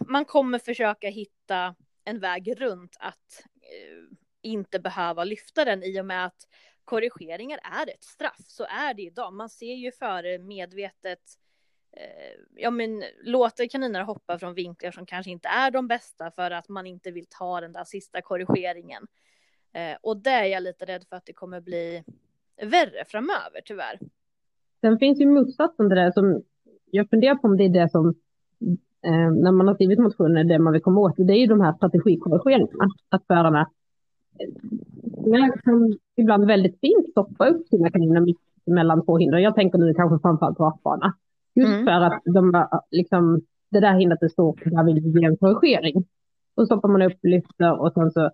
man 0.00 0.24
kommer 0.24 0.58
försöka 0.58 1.08
hitta 1.08 1.74
en 2.04 2.20
väg 2.20 2.60
runt 2.60 2.96
att 3.00 3.44
eh, 3.62 4.16
inte 4.42 4.80
behöva 4.80 5.24
lyfta 5.24 5.64
den 5.64 5.82
i 5.82 6.00
och 6.00 6.06
med 6.06 6.26
att 6.26 6.48
korrigeringar 6.84 7.58
är 7.62 7.90
ett 7.90 8.04
straff. 8.04 8.44
Så 8.46 8.64
är 8.64 8.94
det 8.94 9.02
idag. 9.02 9.32
Man 9.32 9.48
ser 9.48 9.74
ju 9.74 9.92
före 9.92 10.38
medvetet 10.38 11.20
eh, 11.92 12.40
ja, 12.56 12.70
men, 12.70 13.04
låter 13.22 13.68
kaniner 13.68 14.02
hoppa 14.02 14.38
från 14.38 14.54
vinklar 14.54 14.90
som 14.90 15.06
kanske 15.06 15.30
inte 15.30 15.48
är 15.48 15.70
de 15.70 15.88
bästa 15.88 16.30
för 16.30 16.50
att 16.50 16.68
man 16.68 16.86
inte 16.86 17.10
vill 17.10 17.26
ta 17.30 17.60
den 17.60 17.72
där 17.72 17.84
sista 17.84 18.22
korrigeringen. 18.22 19.06
Eh, 19.72 19.96
och 20.02 20.16
det 20.16 20.30
är 20.30 20.44
jag 20.44 20.62
lite 20.62 20.84
rädd 20.84 21.04
för 21.08 21.16
att 21.16 21.26
det 21.26 21.32
kommer 21.32 21.60
bli 21.60 22.04
värre 22.62 23.04
framöver 23.06 23.60
tyvärr. 23.64 23.98
Sen 24.80 24.98
finns 24.98 25.20
ju 25.20 25.26
motsatsen 25.26 25.88
till 25.88 25.96
det 25.96 26.12
som 26.12 26.44
jag 26.90 27.10
funderar 27.10 27.34
på 27.34 27.48
om 27.48 27.56
det 27.56 27.64
är 27.64 27.68
det 27.68 27.88
som 27.88 28.14
eh, 29.06 29.30
när 29.30 29.52
man 29.52 29.68
har 29.68 29.74
skrivit 29.74 29.98
motioner, 29.98 30.44
det 30.44 30.58
man 30.58 30.72
vill 30.72 30.82
komma 30.82 31.00
åt, 31.00 31.14
det 31.16 31.32
är 31.32 31.40
ju 31.40 31.46
de 31.46 31.60
här 31.60 31.72
strategikorrigeringarna. 31.72 32.88
Att 33.08 33.26
förarna 33.26 33.66
jag 35.24 35.62
kan 35.64 35.98
ibland 36.16 36.46
väldigt 36.46 36.80
fint 36.80 37.10
stoppa 37.10 37.48
upp 37.48 37.68
sina 37.68 37.90
kaniner 37.90 38.20
mitt 38.20 38.38
mellan 38.66 39.04
två 39.04 39.18
hinder. 39.18 39.38
Jag 39.38 39.54
tänker 39.54 39.78
nu 39.78 39.94
kanske 39.94 40.18
framförallt 40.22 40.60
rakbana. 40.60 41.14
Just 41.54 41.72
mm. 41.72 41.84
för 41.84 41.92
att 41.92 42.22
de, 42.24 42.66
liksom, 42.90 43.40
det 43.70 43.80
där 43.80 43.98
hindret 43.98 44.22
är 44.22 44.28
stort, 44.28 44.64
där 44.64 44.84
vill 44.84 45.00
vi 45.00 45.20
ge 45.20 45.26
en 45.26 45.36
korrigering. 45.36 46.04
Då 46.56 46.66
stoppar 46.66 46.88
man 46.88 47.02
upp, 47.02 47.18
lyfter 47.22 47.80
och 47.80 47.92
sen 47.92 48.10
så 48.10 48.30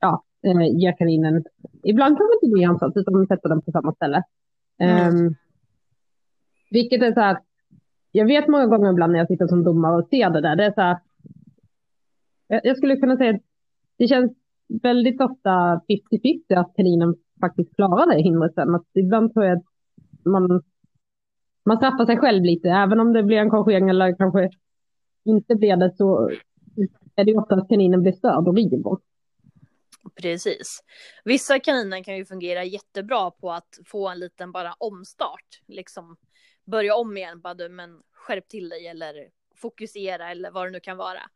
ja, 0.00 0.24
eh, 0.46 0.78
ger 0.78 0.96
kaninen, 0.98 1.44
ibland 1.82 2.16
kan 2.16 2.26
man 2.26 2.34
inte 2.42 2.54
bli 2.54 2.64
ansats 2.64 2.96
utan 2.96 3.14
man 3.14 3.26
sätter 3.26 3.48
den 3.48 3.62
på 3.62 3.72
samma 3.72 3.92
ställe. 3.92 4.22
Mm. 4.78 5.16
Um, 5.16 5.34
vilket 6.70 7.02
är 7.02 7.12
så 7.12 7.20
här, 7.20 7.38
jag 8.16 8.26
vet 8.26 8.48
många 8.48 8.66
gånger 8.66 8.90
ibland 8.90 9.12
när 9.12 9.18
jag 9.18 9.28
sitter 9.28 9.46
som 9.46 9.64
domare 9.64 9.96
och 9.96 10.08
ser 10.08 10.30
det 10.30 10.40
där, 10.40 10.56
det 10.56 10.64
är 10.64 10.72
så 10.72 10.80
här, 10.80 10.98
jag, 12.46 12.76
skulle 12.76 12.96
kunna 12.96 13.16
säga 13.16 13.34
att 13.34 13.42
det 13.96 14.08
känns 14.08 14.32
väldigt 14.82 15.20
ofta 15.20 15.80
50-50 15.88 16.40
att 16.56 16.72
kaninen 16.76 17.14
faktiskt 17.40 17.76
klarar 17.76 18.14
det 18.14 18.22
hindret 18.22 18.54
sen. 18.54 18.74
Att 18.74 18.86
ibland 18.94 19.34
tror 19.34 19.44
jag 19.44 19.56
att 19.58 19.64
man, 20.24 20.62
man 21.64 21.76
straffar 21.76 22.06
sig 22.06 22.16
själv 22.16 22.44
lite, 22.44 22.68
även 22.68 23.00
om 23.00 23.12
det 23.12 23.22
blir 23.22 23.36
en 23.36 23.50
korrigering 23.50 23.88
eller 23.88 24.16
kanske 24.16 24.50
inte 25.24 25.54
blir 25.54 25.76
det 25.76 25.96
så 25.96 26.30
är 27.16 27.24
det 27.24 27.34
ofta 27.34 27.54
att 27.54 27.68
kaninen 27.68 28.02
blir 28.02 28.12
störd 28.12 28.48
och 28.48 28.56
river. 28.56 28.96
Precis. 30.14 30.84
Vissa 31.24 31.60
kaniner 31.60 32.04
kan 32.04 32.16
ju 32.16 32.24
fungera 32.24 32.64
jättebra 32.64 33.30
på 33.30 33.52
att 33.52 33.78
få 33.86 34.08
en 34.08 34.18
liten 34.18 34.52
bara 34.52 34.72
omstart, 34.78 35.62
liksom 35.66 36.16
börja 36.64 36.96
om 36.96 37.16
igen, 37.16 37.40
bara 37.40 37.54
du 37.54 37.68
men 37.68 38.02
skärp 38.12 38.48
till 38.48 38.68
dig 38.68 38.86
eller 38.86 39.30
fokusera 39.56 40.30
eller 40.30 40.50
vad 40.50 40.66
det 40.66 40.70
nu 40.70 40.80
kan 40.80 40.96
vara. 40.96 41.30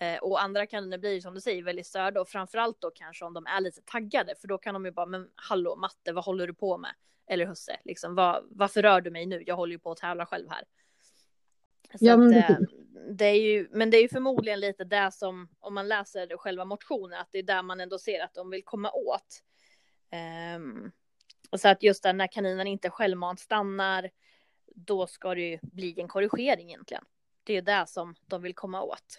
Eh, 0.00 0.18
och 0.18 0.42
andra 0.42 0.66
kaniner 0.66 0.98
blir 0.98 1.20
som 1.20 1.34
du 1.34 1.40
säger 1.40 1.62
väldigt 1.62 1.86
störda 1.86 2.20
och 2.20 2.28
framförallt 2.28 2.80
då 2.80 2.90
kanske 2.90 3.24
om 3.24 3.34
de 3.34 3.46
är 3.46 3.60
lite 3.60 3.80
taggade 3.84 4.34
för 4.40 4.48
då 4.48 4.58
kan 4.58 4.74
de 4.74 4.84
ju 4.84 4.90
bara 4.90 5.06
men 5.06 5.28
hallå 5.34 5.76
matte 5.76 6.12
vad 6.12 6.24
håller 6.24 6.46
du 6.46 6.54
på 6.54 6.78
med? 6.78 6.94
Eller 7.26 7.46
husse 7.46 7.80
liksom 7.84 8.14
vad, 8.14 8.44
varför 8.50 8.82
rör 8.82 9.00
du 9.00 9.10
mig 9.10 9.26
nu? 9.26 9.42
Jag 9.46 9.56
håller 9.56 9.72
ju 9.72 9.78
på 9.78 9.90
att 9.90 9.98
tävla 9.98 10.26
själv 10.26 10.48
här. 10.50 10.64
Så 11.90 12.04
ja, 12.04 12.16
men, 12.16 12.38
att, 12.38 12.50
eh, 12.50 12.56
det 13.10 13.24
är 13.24 13.40
ju, 13.40 13.68
men 13.70 13.90
det 13.90 13.96
är 13.96 14.02
ju 14.02 14.08
förmodligen 14.08 14.60
lite 14.60 14.84
det 14.84 15.10
som, 15.12 15.48
om 15.60 15.74
man 15.74 15.88
läser 15.88 16.36
själva 16.36 16.64
motionen, 16.64 17.20
att 17.20 17.28
det 17.32 17.38
är 17.38 17.42
där 17.42 17.62
man 17.62 17.80
ändå 17.80 17.98
ser 17.98 18.24
att 18.24 18.34
de 18.34 18.50
vill 18.50 18.64
komma 18.64 18.90
åt. 18.92 19.42
Um, 20.56 20.92
och 21.50 21.60
så 21.60 21.68
att 21.68 21.82
just 21.82 22.02
där 22.02 22.12
när 22.12 22.26
kaninen 22.26 22.66
inte 22.66 22.90
självmant 22.90 23.40
stannar, 23.40 24.10
då 24.74 25.06
ska 25.06 25.34
det 25.34 25.40
ju 25.40 25.58
bli 25.62 26.00
en 26.00 26.08
korrigering 26.08 26.68
egentligen. 26.68 27.04
Det 27.44 27.52
är 27.52 27.54
ju 27.54 27.62
det 27.62 27.84
som 27.86 28.14
de 28.26 28.42
vill 28.42 28.54
komma 28.54 28.82
åt. 28.82 29.18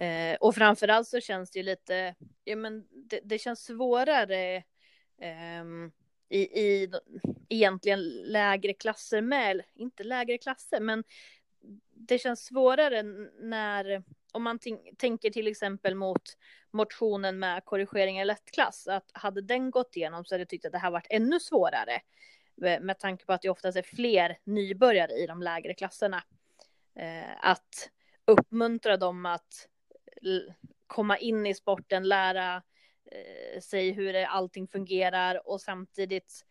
Uh, 0.00 0.36
och 0.40 0.54
framförallt 0.54 1.08
så 1.08 1.20
känns 1.20 1.50
det 1.50 1.58
ju 1.58 1.62
lite, 1.62 2.14
ja 2.44 2.56
men 2.56 2.86
det, 2.90 3.20
det 3.24 3.38
känns 3.38 3.64
svårare 3.64 4.62
um, 5.60 5.92
i, 6.28 6.40
i 6.40 6.90
egentligen 7.48 8.08
lägre 8.08 8.72
klasser 8.72 9.20
med, 9.20 9.62
inte 9.74 10.04
lägre 10.04 10.38
klasser, 10.38 10.80
men 10.80 11.04
det 12.12 12.18
känns 12.18 12.44
svårare 12.44 13.02
när, 13.40 14.02
om 14.32 14.42
man 14.42 14.58
tänker 14.98 15.30
till 15.30 15.46
exempel 15.46 15.94
mot 15.94 16.22
motionen 16.70 17.38
med 17.38 17.64
korrigering 17.64 18.20
i 18.20 18.24
lättklass, 18.24 18.88
att 18.88 19.10
hade 19.12 19.42
den 19.42 19.70
gått 19.70 19.96
igenom 19.96 20.24
så 20.24 20.34
hade 20.34 20.42
jag 20.42 20.48
tyckt 20.48 20.64
att 20.64 20.72
det 20.72 20.78
här 20.78 20.90
varit 20.90 21.06
ännu 21.10 21.40
svårare. 21.40 22.00
Med 22.80 22.98
tanke 22.98 23.24
på 23.24 23.32
att 23.32 23.42
det 23.42 23.48
oftast 23.48 23.78
är 23.78 23.82
fler 23.82 24.38
nybörjare 24.44 25.12
i 25.12 25.26
de 25.26 25.42
lägre 25.42 25.74
klasserna. 25.74 26.22
Eh, 26.94 27.46
att 27.46 27.90
uppmuntra 28.24 28.96
dem 28.96 29.26
att 29.26 29.68
komma 30.86 31.18
in 31.18 31.46
i 31.46 31.54
sporten, 31.54 32.08
lära 32.08 32.62
eh, 33.10 33.60
sig 33.60 33.90
hur 33.90 34.14
allting 34.14 34.68
fungerar 34.68 35.48
och 35.48 35.60
samtidigt 35.60 36.44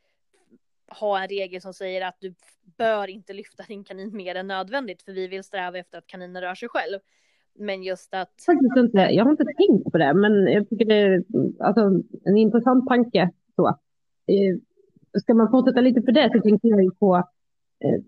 ha 1.00 1.22
en 1.22 1.28
regel 1.28 1.62
som 1.62 1.74
säger 1.74 2.08
att 2.08 2.18
du 2.20 2.34
bör 2.78 3.08
inte 3.08 3.34
lyfta 3.34 3.64
din 3.68 3.84
kanin 3.84 4.16
mer 4.16 4.36
än 4.36 4.48
nödvändigt 4.48 5.02
för 5.02 5.12
vi 5.12 5.28
vill 5.28 5.44
sträva 5.44 5.78
efter 5.78 5.98
att 5.98 6.08
kaninen 6.08 6.42
rör 6.42 6.56
sig 6.56 6.70
själv. 6.70 7.00
Men 7.60 7.84
just 7.84 8.14
att... 8.14 8.34
Faktiskt 8.46 8.78
inte, 8.78 8.98
jag 8.98 9.24
har 9.24 9.32
inte 9.32 9.44
tänkt 9.44 9.92
på 9.92 9.98
det, 9.98 10.14
men 10.14 10.48
jag 10.48 10.70
tycker 10.70 10.86
det 10.86 10.96
är 10.96 11.24
alltså, 11.60 11.82
en 12.26 12.38
intressant 12.38 12.88
tanke. 12.88 13.30
Så. 13.56 13.68
Eh, 14.28 14.58
ska 15.22 15.34
man 15.34 15.52
fortsätta 15.52 15.82
lite 15.82 16.02
för 16.02 16.12
det 16.12 16.30
så 16.34 16.42
tänker 16.42 16.68
jag 16.68 16.84
ju 16.84 16.92
på 16.92 17.16
eh, 17.84 18.02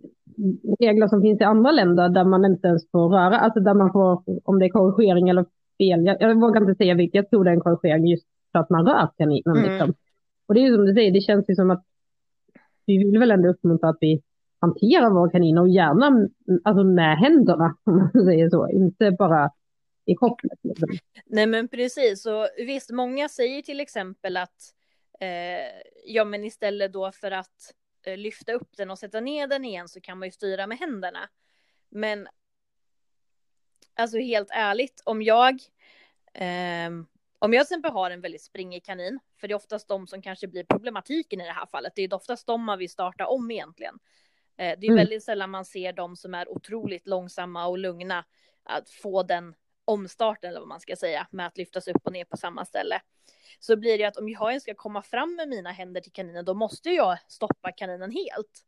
regler 0.80 1.08
som 1.08 1.22
finns 1.22 1.42
i 1.42 1.44
andra 1.44 1.72
länder 1.72 2.10
där 2.10 2.24
man 2.24 2.46
inte 2.46 2.68
ens 2.68 2.92
får 2.92 3.10
röra, 3.10 3.40
alltså 3.40 3.60
där 3.60 3.74
man 3.74 3.92
får, 3.92 4.24
om 4.44 4.60
det 4.60 4.66
är 4.66 4.70
korrigering 4.70 5.30
eller 5.30 5.46
fel, 5.78 6.06
jag, 6.06 6.22
jag 6.22 6.42
vågar 6.42 6.62
inte 6.62 6.75
säga 6.75 6.94
vilket, 6.94 7.16
jag 7.16 7.30
tror 7.30 7.44
det 7.44 7.50
är 7.50 7.54
en 7.54 7.62
korrigering 7.62 8.08
just 8.08 8.25
för 8.52 8.60
att 8.60 8.70
man 8.70 8.86
rör 8.86 9.10
kaninen. 9.18 9.58
Mm. 9.58 9.72
Liksom. 9.72 9.94
Och 10.46 10.54
det 10.54 10.60
är 10.60 10.63
ju 10.63 10.75
som 10.75 10.86
du 10.86 10.94
säger, 10.94 11.12
det 11.12 11.22
känns 11.22 11.50
ju 11.50 11.56
som 11.56 11.72
att 11.72 11.86
vi 12.86 12.98
vill 12.98 13.20
väl 13.20 13.32
ändå 13.32 13.50
uppmuntra 13.50 13.90
att 13.90 13.98
vi 14.02 14.22
hanterar 14.60 15.10
våra 15.10 15.32
kaniner 15.32 15.62
och 15.62 15.70
gärna 15.70 16.30
alltså 16.63 16.84
med 16.84 17.18
händerna, 17.18 17.78
om 17.84 17.98
man 17.98 18.25
säger 18.25 18.50
så, 18.50 18.70
inte 18.70 19.12
bara 19.12 19.52
i 20.06 20.16
kopplet. 20.16 20.60
Liksom. 20.63 20.90
Nej 21.25 21.48
men 21.48 21.68
precis, 21.68 22.25
och 22.25 22.48
visst, 22.58 22.92
många 22.92 23.30
säger 23.30 23.62
till 23.62 23.80
exempel 23.80 24.38
att 24.38 24.74
eh, 25.20 25.82
ja 26.06 26.25
men 26.25 26.44
istället 26.44 26.94
då 26.94 27.12
för 27.12 27.32
att 27.32 27.74
eh, 28.06 28.18
lyfta 28.18 28.54
upp 28.54 28.78
den 28.78 28.92
och 28.92 29.00
sätta 29.00 29.20
ner 29.20 29.48
den 29.48 29.66
igen 29.66 29.88
så 29.88 30.02
kan 30.02 30.20
man 30.20 30.28
ju 30.28 30.32
styra 30.32 30.68
med 30.68 30.78
händerna. 30.78 31.30
Men 31.90 32.28
alltså 33.96 34.18
helt 34.18 34.50
ärligt, 34.52 35.02
om 35.06 35.22
jag 35.22 35.54
eh, 36.34 36.90
om 37.43 37.53
jag 37.53 37.67
till 37.67 37.73
exempel 37.73 37.91
har 37.91 38.12
en 38.12 38.21
väldigt 38.21 38.41
springig 38.41 38.85
kanin, 38.85 39.19
för 39.39 39.47
det 39.47 39.51
är 39.51 39.55
oftast 39.55 39.88
de 39.88 40.07
som 40.07 40.21
kanske 40.21 40.47
blir 40.47 40.63
problematiken 40.63 41.41
i 41.41 41.43
det 41.43 41.51
här 41.51 41.65
fallet, 41.65 41.93
det 41.95 42.01
är 42.01 42.13
oftast 42.13 42.47
de 42.47 42.63
man 42.63 42.79
vill 42.79 42.89
starta 42.89 43.27
om 43.27 43.51
egentligen. 43.51 44.00
Eh, 44.57 44.79
det 44.79 44.88
är 44.88 44.91
mm. 44.91 44.95
väldigt 44.95 45.23
sällan 45.23 45.50
man 45.50 45.65
ser 45.65 45.93
de 45.93 46.15
som 46.15 46.33
är 46.33 46.50
otroligt 46.50 47.07
långsamma 47.07 47.67
och 47.67 47.77
lugna 47.77 48.25
att 48.63 48.89
få 48.89 49.23
den 49.23 49.55
omstarten 49.85 50.50
eller 50.50 50.59
vad 50.59 50.69
man 50.69 50.79
ska 50.79 50.95
säga 50.95 51.27
med 51.31 51.47
att 51.47 51.57
lyftas 51.57 51.88
upp 51.88 52.05
och 52.05 52.13
ner 52.13 52.25
på 52.25 52.38
samma 52.38 52.65
ställe. 52.65 53.01
Så 53.59 53.75
blir 53.75 53.97
det 53.97 54.05
att 54.05 54.17
om 54.17 54.29
jag 54.29 54.62
ska 54.62 54.73
komma 54.73 55.01
fram 55.01 55.35
med 55.35 55.50
mina 55.50 55.71
händer 55.71 56.01
till 56.01 56.12
kaninen 56.12 56.45
då 56.45 56.53
måste 56.53 56.89
jag 56.89 57.17
stoppa 57.27 57.71
kaninen 57.71 58.12
helt. 58.12 58.65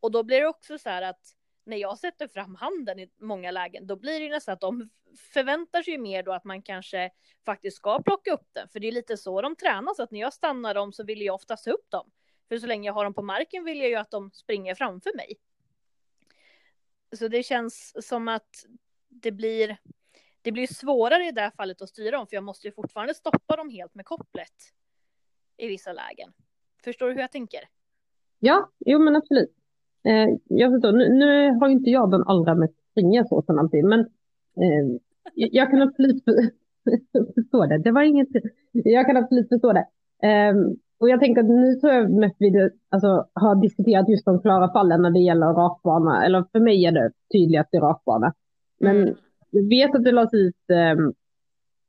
Och 0.00 0.10
då 0.10 0.22
blir 0.22 0.40
det 0.40 0.46
också 0.46 0.78
så 0.78 0.88
här 0.88 1.02
att 1.02 1.37
när 1.68 1.76
jag 1.76 1.98
sätter 1.98 2.28
fram 2.28 2.54
handen 2.54 2.98
i 2.98 3.10
många 3.20 3.50
lägen, 3.50 3.86
då 3.86 3.96
blir 3.96 4.20
det 4.20 4.28
nästan 4.28 4.52
att 4.52 4.60
de 4.60 4.88
förväntar 5.16 5.82
sig 5.82 5.98
mer 5.98 6.22
då 6.22 6.32
att 6.32 6.44
man 6.44 6.62
kanske 6.62 7.10
faktiskt 7.44 7.76
ska 7.76 8.02
plocka 8.02 8.32
upp 8.32 8.48
den. 8.52 8.68
För 8.68 8.80
det 8.80 8.88
är 8.88 8.92
lite 8.92 9.16
så 9.16 9.42
de 9.42 9.56
tränar, 9.56 9.94
så 9.94 10.02
att 10.02 10.10
när 10.10 10.20
jag 10.20 10.32
stannar 10.32 10.74
dem 10.74 10.92
så 10.92 11.04
vill 11.04 11.22
jag 11.22 11.34
oftast 11.34 11.64
ta 11.64 11.70
upp 11.70 11.90
dem. 11.90 12.10
För 12.48 12.58
så 12.58 12.66
länge 12.66 12.88
jag 12.88 12.94
har 12.94 13.04
dem 13.04 13.14
på 13.14 13.22
marken 13.22 13.64
vill 13.64 13.78
jag 13.78 13.88
ju 13.88 13.94
att 13.94 14.10
de 14.10 14.30
springer 14.30 14.74
framför 14.74 15.16
mig. 15.16 15.34
Så 17.16 17.28
det 17.28 17.42
känns 17.42 18.06
som 18.08 18.28
att 18.28 18.64
det 19.08 19.32
blir, 19.32 19.76
det 20.42 20.52
blir 20.52 20.66
svårare 20.66 21.28
i 21.28 21.32
det 21.32 21.40
här 21.40 21.50
fallet 21.50 21.82
att 21.82 21.88
styra 21.88 22.16
dem, 22.16 22.26
för 22.26 22.36
jag 22.36 22.44
måste 22.44 22.66
ju 22.66 22.72
fortfarande 22.72 23.14
stoppa 23.14 23.56
dem 23.56 23.70
helt 23.70 23.94
med 23.94 24.04
kopplet 24.04 24.72
i 25.56 25.66
vissa 25.66 25.92
lägen. 25.92 26.32
Förstår 26.84 27.06
du 27.06 27.12
hur 27.12 27.20
jag 27.20 27.32
tänker? 27.32 27.60
Ja, 28.38 28.70
jo 28.78 28.98
men 28.98 29.16
absolut. 29.16 29.57
Eh, 30.08 30.28
jag 30.48 30.72
förstår, 30.72 30.92
nu, 30.92 31.08
nu 31.08 31.50
har 31.50 31.68
inte 31.68 31.90
jag 31.90 32.10
den 32.10 32.22
allra 32.26 32.54
mest 32.54 32.74
springiga 32.90 33.24
såsen 33.24 33.58
alltid, 33.58 33.84
men 33.84 34.00
eh, 34.00 35.00
jag 35.34 35.70
kan 35.70 35.82
absolut 35.82 36.24
förstå 37.34 37.66
det. 37.66 37.78
Det 37.78 37.92
var 37.92 38.02
inget, 38.02 38.28
jag 38.72 39.06
kan 39.06 39.16
absolut 39.16 39.48
förstå 39.48 39.72
det. 39.72 39.86
Eh, 40.28 40.54
och 41.00 41.08
jag 41.08 41.20
tänker 41.20 41.42
att 41.42 41.48
nu 41.48 41.74
tror 41.74 41.92
jag 41.92 42.10
mest 42.10 42.36
vi 42.38 42.70
alltså, 42.88 43.26
har 43.32 43.62
diskuterat 43.62 44.08
just 44.08 44.24
de 44.24 44.40
klara 44.40 44.72
fallen 44.72 45.02
när 45.02 45.10
det 45.10 45.18
gäller 45.18 45.46
rakbana, 45.46 46.24
eller 46.24 46.44
för 46.52 46.60
mig 46.60 46.84
är 46.84 46.92
det 46.92 47.10
tydligast 47.32 47.74
i 47.74 47.78
rakbana. 47.78 48.34
Men 48.80 48.96
mm. 48.96 49.14
jag 49.50 49.68
vet 49.68 49.94
att 49.94 50.04
det 50.04 50.12
lades 50.12 50.34
ut 50.34 50.56
um, 50.96 51.14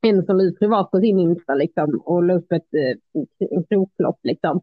en 0.02 0.24
som 0.24 0.36
la 0.36 0.42
ut 0.42 0.58
privat 0.58 0.90
på 0.90 1.00
sin 1.00 1.18
Insta 1.18 1.54
liksom, 1.54 2.02
och 2.04 2.22
la 2.22 2.34
upp 2.34 2.52
ett, 2.52 2.68
uh, 2.74 3.62
kroklopp 3.68 4.18
liksom. 4.22 4.60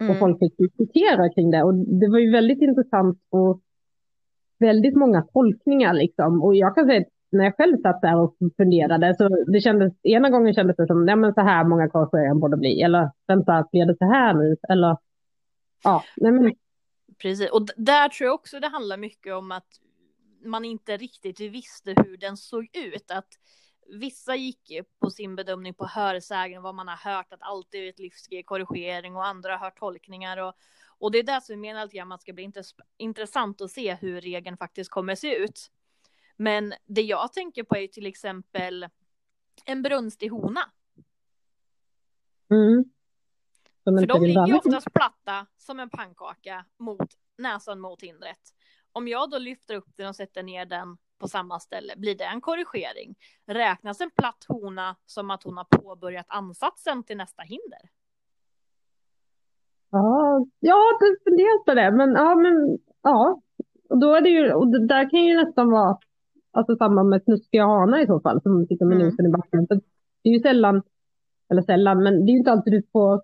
Mm. 0.00 0.12
Och 0.12 0.18
folk 0.18 0.38
fick 0.38 0.56
diskutera 0.58 1.28
kring 1.28 1.50
det. 1.50 1.62
Och 1.62 1.74
det 1.74 2.08
var 2.08 2.18
ju 2.18 2.30
väldigt 2.30 2.62
intressant 2.62 3.18
och 3.30 3.60
väldigt 4.58 4.96
många 4.96 5.22
tolkningar 5.22 5.94
liksom. 5.94 6.42
Och 6.42 6.56
jag 6.56 6.74
kan 6.74 6.86
säga 6.86 7.00
att 7.00 7.08
när 7.30 7.44
jag 7.44 7.56
själv 7.56 7.76
satt 7.82 8.02
där 8.02 8.16
och 8.16 8.36
funderade 8.56 9.14
så 9.14 9.28
det 9.28 9.60
kändes, 9.60 9.92
ena 10.02 10.30
gången 10.30 10.54
kändes 10.54 10.76
det 10.76 10.86
som, 10.86 11.04
nej 11.04 11.16
men 11.16 11.34
så 11.34 11.40
här 11.40 11.64
många 11.64 11.88
korrigeringar 11.88 12.34
borde 12.34 12.56
bli. 12.56 12.82
Eller 12.82 13.10
vänta, 13.26 13.68
blir 13.72 13.86
det 13.86 13.96
så 13.98 14.04
här 14.04 14.34
nu? 14.34 14.56
Eller, 14.68 14.96
ja, 15.84 16.04
nej 16.16 16.32
men. 16.32 16.52
Precis, 17.22 17.50
och 17.50 17.66
där 17.76 18.08
tror 18.08 18.26
jag 18.26 18.34
också 18.34 18.60
det 18.60 18.68
handlar 18.68 18.96
mycket 18.96 19.34
om 19.34 19.52
att 19.52 19.68
man 20.44 20.64
inte 20.64 20.96
riktigt 20.96 21.40
visste 21.40 21.94
hur 21.96 22.16
den 22.16 22.36
såg 22.36 22.62
ut. 22.62 23.10
Att 23.10 23.28
vissa 23.86 24.36
gick 24.36 24.72
på 24.98 25.10
sin 25.10 25.36
bedömning 25.36 25.74
på 25.74 25.86
hörsägen, 25.86 26.62
vad 26.62 26.74
man 26.74 26.88
har 26.88 26.96
hört, 26.96 27.32
att 27.32 27.42
alltid 27.42 27.84
är 27.84 27.88
ett 27.88 27.98
livsgrej 27.98 28.42
korrigering 28.42 29.16
och 29.16 29.26
andra 29.26 29.52
har 29.52 29.58
hört 29.58 29.78
tolkningar. 29.78 30.36
Och, 30.36 30.54
och 30.98 31.12
det 31.12 31.18
är 31.18 31.22
det 31.22 31.40
som 31.40 31.52
vi 31.52 31.60
menar 31.60 31.82
att 31.82 32.08
man 32.08 32.18
ska 32.18 32.32
bli 32.32 32.52
intressant 32.96 33.60
att 33.60 33.70
se 33.70 33.94
hur 33.94 34.20
regeln 34.20 34.56
faktiskt 34.56 34.90
kommer 34.90 35.14
se 35.14 35.36
ut. 35.36 35.70
Men 36.36 36.74
det 36.86 37.02
jag 37.02 37.32
tänker 37.32 37.62
på 37.62 37.76
är 37.76 37.86
till 37.86 38.06
exempel 38.06 38.88
en 39.64 39.82
brunstig 39.82 40.28
hona. 40.28 40.70
Mm. 42.50 42.84
För 43.84 44.06
de 44.06 44.22
ligger 44.22 44.46
ju 44.46 44.54
oftast 44.54 44.92
platta 44.92 45.46
som 45.56 45.80
en 45.80 45.90
pannkaka 45.90 46.64
mot 46.78 47.08
näsan 47.38 47.80
mot 47.80 48.02
hindret. 48.02 48.54
Om 48.92 49.08
jag 49.08 49.30
då 49.30 49.38
lyfter 49.38 49.74
upp 49.74 49.96
den 49.96 50.08
och 50.08 50.16
sätter 50.16 50.42
ner 50.42 50.66
den 50.66 50.96
på 51.18 51.28
samma 51.28 51.60
ställe, 51.60 51.94
blir 51.96 52.14
det 52.14 52.24
en 52.24 52.40
korrigering? 52.40 53.14
Räknas 53.46 54.00
en 54.00 54.10
platt 54.10 54.44
hona 54.48 54.96
som 55.06 55.30
att 55.30 55.42
hon 55.42 55.56
har 55.56 55.66
påbörjat 55.70 56.26
ansatsen 56.28 57.02
till 57.02 57.16
nästa 57.16 57.42
hinder? 57.42 57.80
Ja, 59.90 60.46
jag 60.60 60.74
har 60.74 61.24
funderat 61.24 61.64
på 61.66 61.74
det, 61.74 61.90
men 61.90 62.12
ja, 62.12 62.34
men 62.34 62.78
ja. 63.02 63.40
Och 63.88 63.98
då 63.98 64.14
är 64.14 64.20
det 64.20 64.28
ju, 64.28 64.52
och 64.52 64.68
det 64.68 64.86
där 64.86 65.10
kan 65.10 65.20
ju 65.20 65.36
nästan 65.44 65.70
vara 65.70 65.98
alltså 66.50 66.76
samma 66.76 67.02
med 67.02 67.22
snuskiga 67.22 67.66
hanar 67.66 67.98
i 67.98 68.06
så 68.06 68.20
fall, 68.20 68.42
som 68.42 68.66
sitter 68.66 68.84
med 68.84 68.94
mm. 68.94 69.06
nosen 69.06 69.26
i 69.26 69.28
backen. 69.28 69.66
För 69.66 69.74
det 70.22 70.28
är 70.28 70.32
ju 70.32 70.40
sällan, 70.40 70.82
eller 71.50 71.62
sällan, 71.62 72.02
men 72.02 72.26
det 72.26 72.30
är 72.30 72.32
ju 72.32 72.38
inte 72.38 72.52
alltid 72.52 72.72
du 72.72 72.82
får 72.92 73.22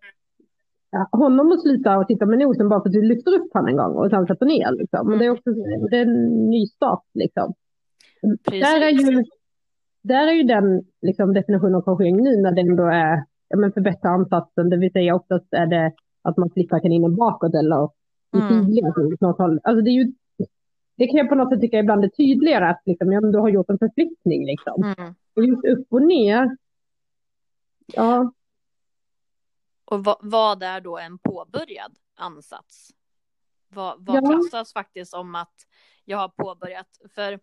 ja, 0.91 1.09
honom 1.13 1.53
att 1.53 1.61
sluta 1.61 1.99
och 1.99 2.09
titta 2.09 2.27
med 2.27 2.39
nosen 2.39 2.69
bara 2.69 2.83
för 2.83 2.89
att 2.89 2.93
du 2.93 3.03
lyfter 3.03 3.33
upp 3.33 3.53
honom 3.53 3.69
en 3.69 3.77
gång 3.77 3.95
och 3.97 4.11
sen 4.11 4.27
sätter 4.27 4.47
ner. 4.47 4.73
Liksom. 4.73 5.09
Men 5.09 5.19
det 5.19 5.25
är 5.25 5.31
också 5.31 5.51
det 5.91 5.97
är 5.97 6.07
en 6.07 6.51
ny 6.51 6.67
start 6.67 7.05
Där 8.45 8.81
är 8.81 8.91
ju, 8.91 9.25
där 10.03 10.27
är 10.27 10.33
ju 10.33 10.43
den 10.43 10.85
liksom, 11.03 11.35
definitionen 11.35 11.75
av 11.75 11.81
korrigering 11.83 12.17
nu 12.23 12.37
när 12.37 12.53
det 12.53 12.61
ändå 12.61 12.87
är 12.87 13.25
ja, 13.49 13.57
men 13.57 13.73
förbättra 13.73 14.11
ansatsen, 14.11 14.71
det 14.71 14.77
vill 14.77 14.93
säga 14.93 15.15
oftast 15.15 15.47
är 15.51 15.67
det 15.67 15.93
att 16.23 16.37
man 16.37 16.51
flyttar 16.51 16.81
kaninen 16.81 17.17
bakåt 17.17 17.55
eller 17.55 17.85
i 18.35 18.39
Mm. 18.39 18.85
åt 19.13 19.21
något 19.21 19.39
håll. 19.39 19.61
Alltså 19.65 19.83
det 19.83 19.91
är 19.91 20.05
ju 20.05 20.13
det 20.97 21.07
kan 21.07 21.17
jag 21.17 21.29
på 21.29 21.35
något 21.35 21.51
sätt 21.53 21.61
tycka 21.61 21.79
ibland 21.79 22.05
är 22.05 22.09
tydligare 22.09 22.71
att 22.71 22.83
liksom, 22.87 23.13
ja, 23.13 23.21
men 23.21 23.33
du 23.33 23.39
har 23.39 23.49
gjort 23.49 23.71
en 23.71 23.79
förflyttning 23.79 24.47
liksom. 24.47 24.83
Mm. 24.83 25.15
Och 25.37 25.45
just 25.45 25.65
upp 25.65 25.87
och 25.93 26.03
ner. 26.03 26.57
Ja, 27.87 28.33
Och 29.85 30.05
vad, 30.05 30.17
vad 30.21 30.63
är 30.63 30.81
då 30.81 30.99
en 30.99 31.19
påbörjad 31.19 31.93
ansats? 32.15 32.91
Vad, 33.69 34.07
vad 34.07 34.17
Ja. 34.17 34.21
klassas 34.21 34.73
faktiskt 34.73 35.11
som 35.11 35.35
att 35.35 35.55
jag 36.05 36.19
har 36.19 36.29
påbörjat? 36.29 36.89
För 37.15 37.39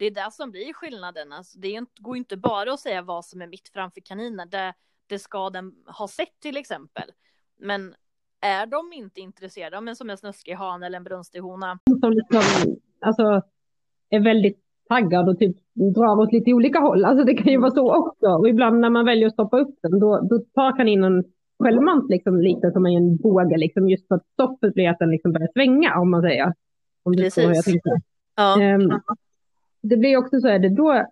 det 0.00 0.06
är 0.06 0.10
det 0.10 0.32
som 0.32 0.50
blir 0.50 0.72
skillnaden. 0.72 1.32
Alltså, 1.32 1.58
det 1.58 1.68
inte, 1.68 1.92
går 1.98 2.16
inte 2.16 2.36
bara 2.36 2.72
att 2.72 2.80
säga 2.80 3.02
vad 3.02 3.24
som 3.24 3.42
är 3.42 3.46
mitt 3.46 3.68
framför 3.68 4.00
kaninen. 4.00 4.48
Det, 4.50 4.74
det 5.06 5.18
ska 5.18 5.50
den 5.50 5.72
ha 5.98 6.08
sett 6.08 6.40
till 6.42 6.56
exempel. 6.56 7.10
Men 7.58 7.94
är 8.40 8.66
de 8.66 8.92
inte 8.92 9.20
intresserade, 9.20 9.80
men 9.80 9.96
som 9.96 10.10
en 10.10 10.16
snuskig 10.16 10.54
hane 10.54 10.86
eller 10.86 10.96
en 10.96 11.04
brunstig 11.04 11.40
hona. 11.40 11.78
som 12.00 12.12
liksom, 12.12 12.42
alltså, 13.00 13.42
är 14.10 14.20
väldigt 14.20 14.58
taggad 14.88 15.28
och 15.28 15.38
typ 15.38 15.56
drar 15.74 16.18
åt 16.18 16.32
lite 16.32 16.52
olika 16.52 16.78
håll. 16.78 17.04
Alltså 17.04 17.24
det 17.24 17.34
kan 17.34 17.52
ju 17.52 17.58
vara 17.58 17.70
så 17.70 17.94
också. 17.94 18.26
Och 18.26 18.48
ibland 18.48 18.80
när 18.80 18.90
man 18.90 19.04
väljer 19.04 19.26
att 19.26 19.32
stoppa 19.32 19.58
upp 19.60 19.78
den, 19.82 20.00
då, 20.00 20.20
då 20.20 20.38
tar 20.54 20.76
kaninen 20.76 21.24
självmant 21.62 22.10
liksom 22.10 22.40
lite 22.40 22.70
som 22.72 22.86
en 22.86 23.16
båge, 23.16 23.56
liksom 23.56 23.88
just 23.88 24.08
för 24.08 24.14
att 24.14 24.26
stoppet 24.32 24.74
blir 24.74 24.88
att 24.88 24.98
den 24.98 25.10
liksom 25.10 25.32
börjar 25.32 25.48
svänga, 25.52 25.98
om 26.00 26.10
man 26.10 26.22
säger. 26.22 26.54
Om 27.02 27.12
Precis. 27.12 27.80
Ja, 28.36 28.62
Ehm, 28.62 29.00
det 29.82 29.96
blir 29.96 30.16
också 30.16 30.40
så, 30.40 30.48
är 30.48 30.58
det 30.58 30.68
då 30.68 31.06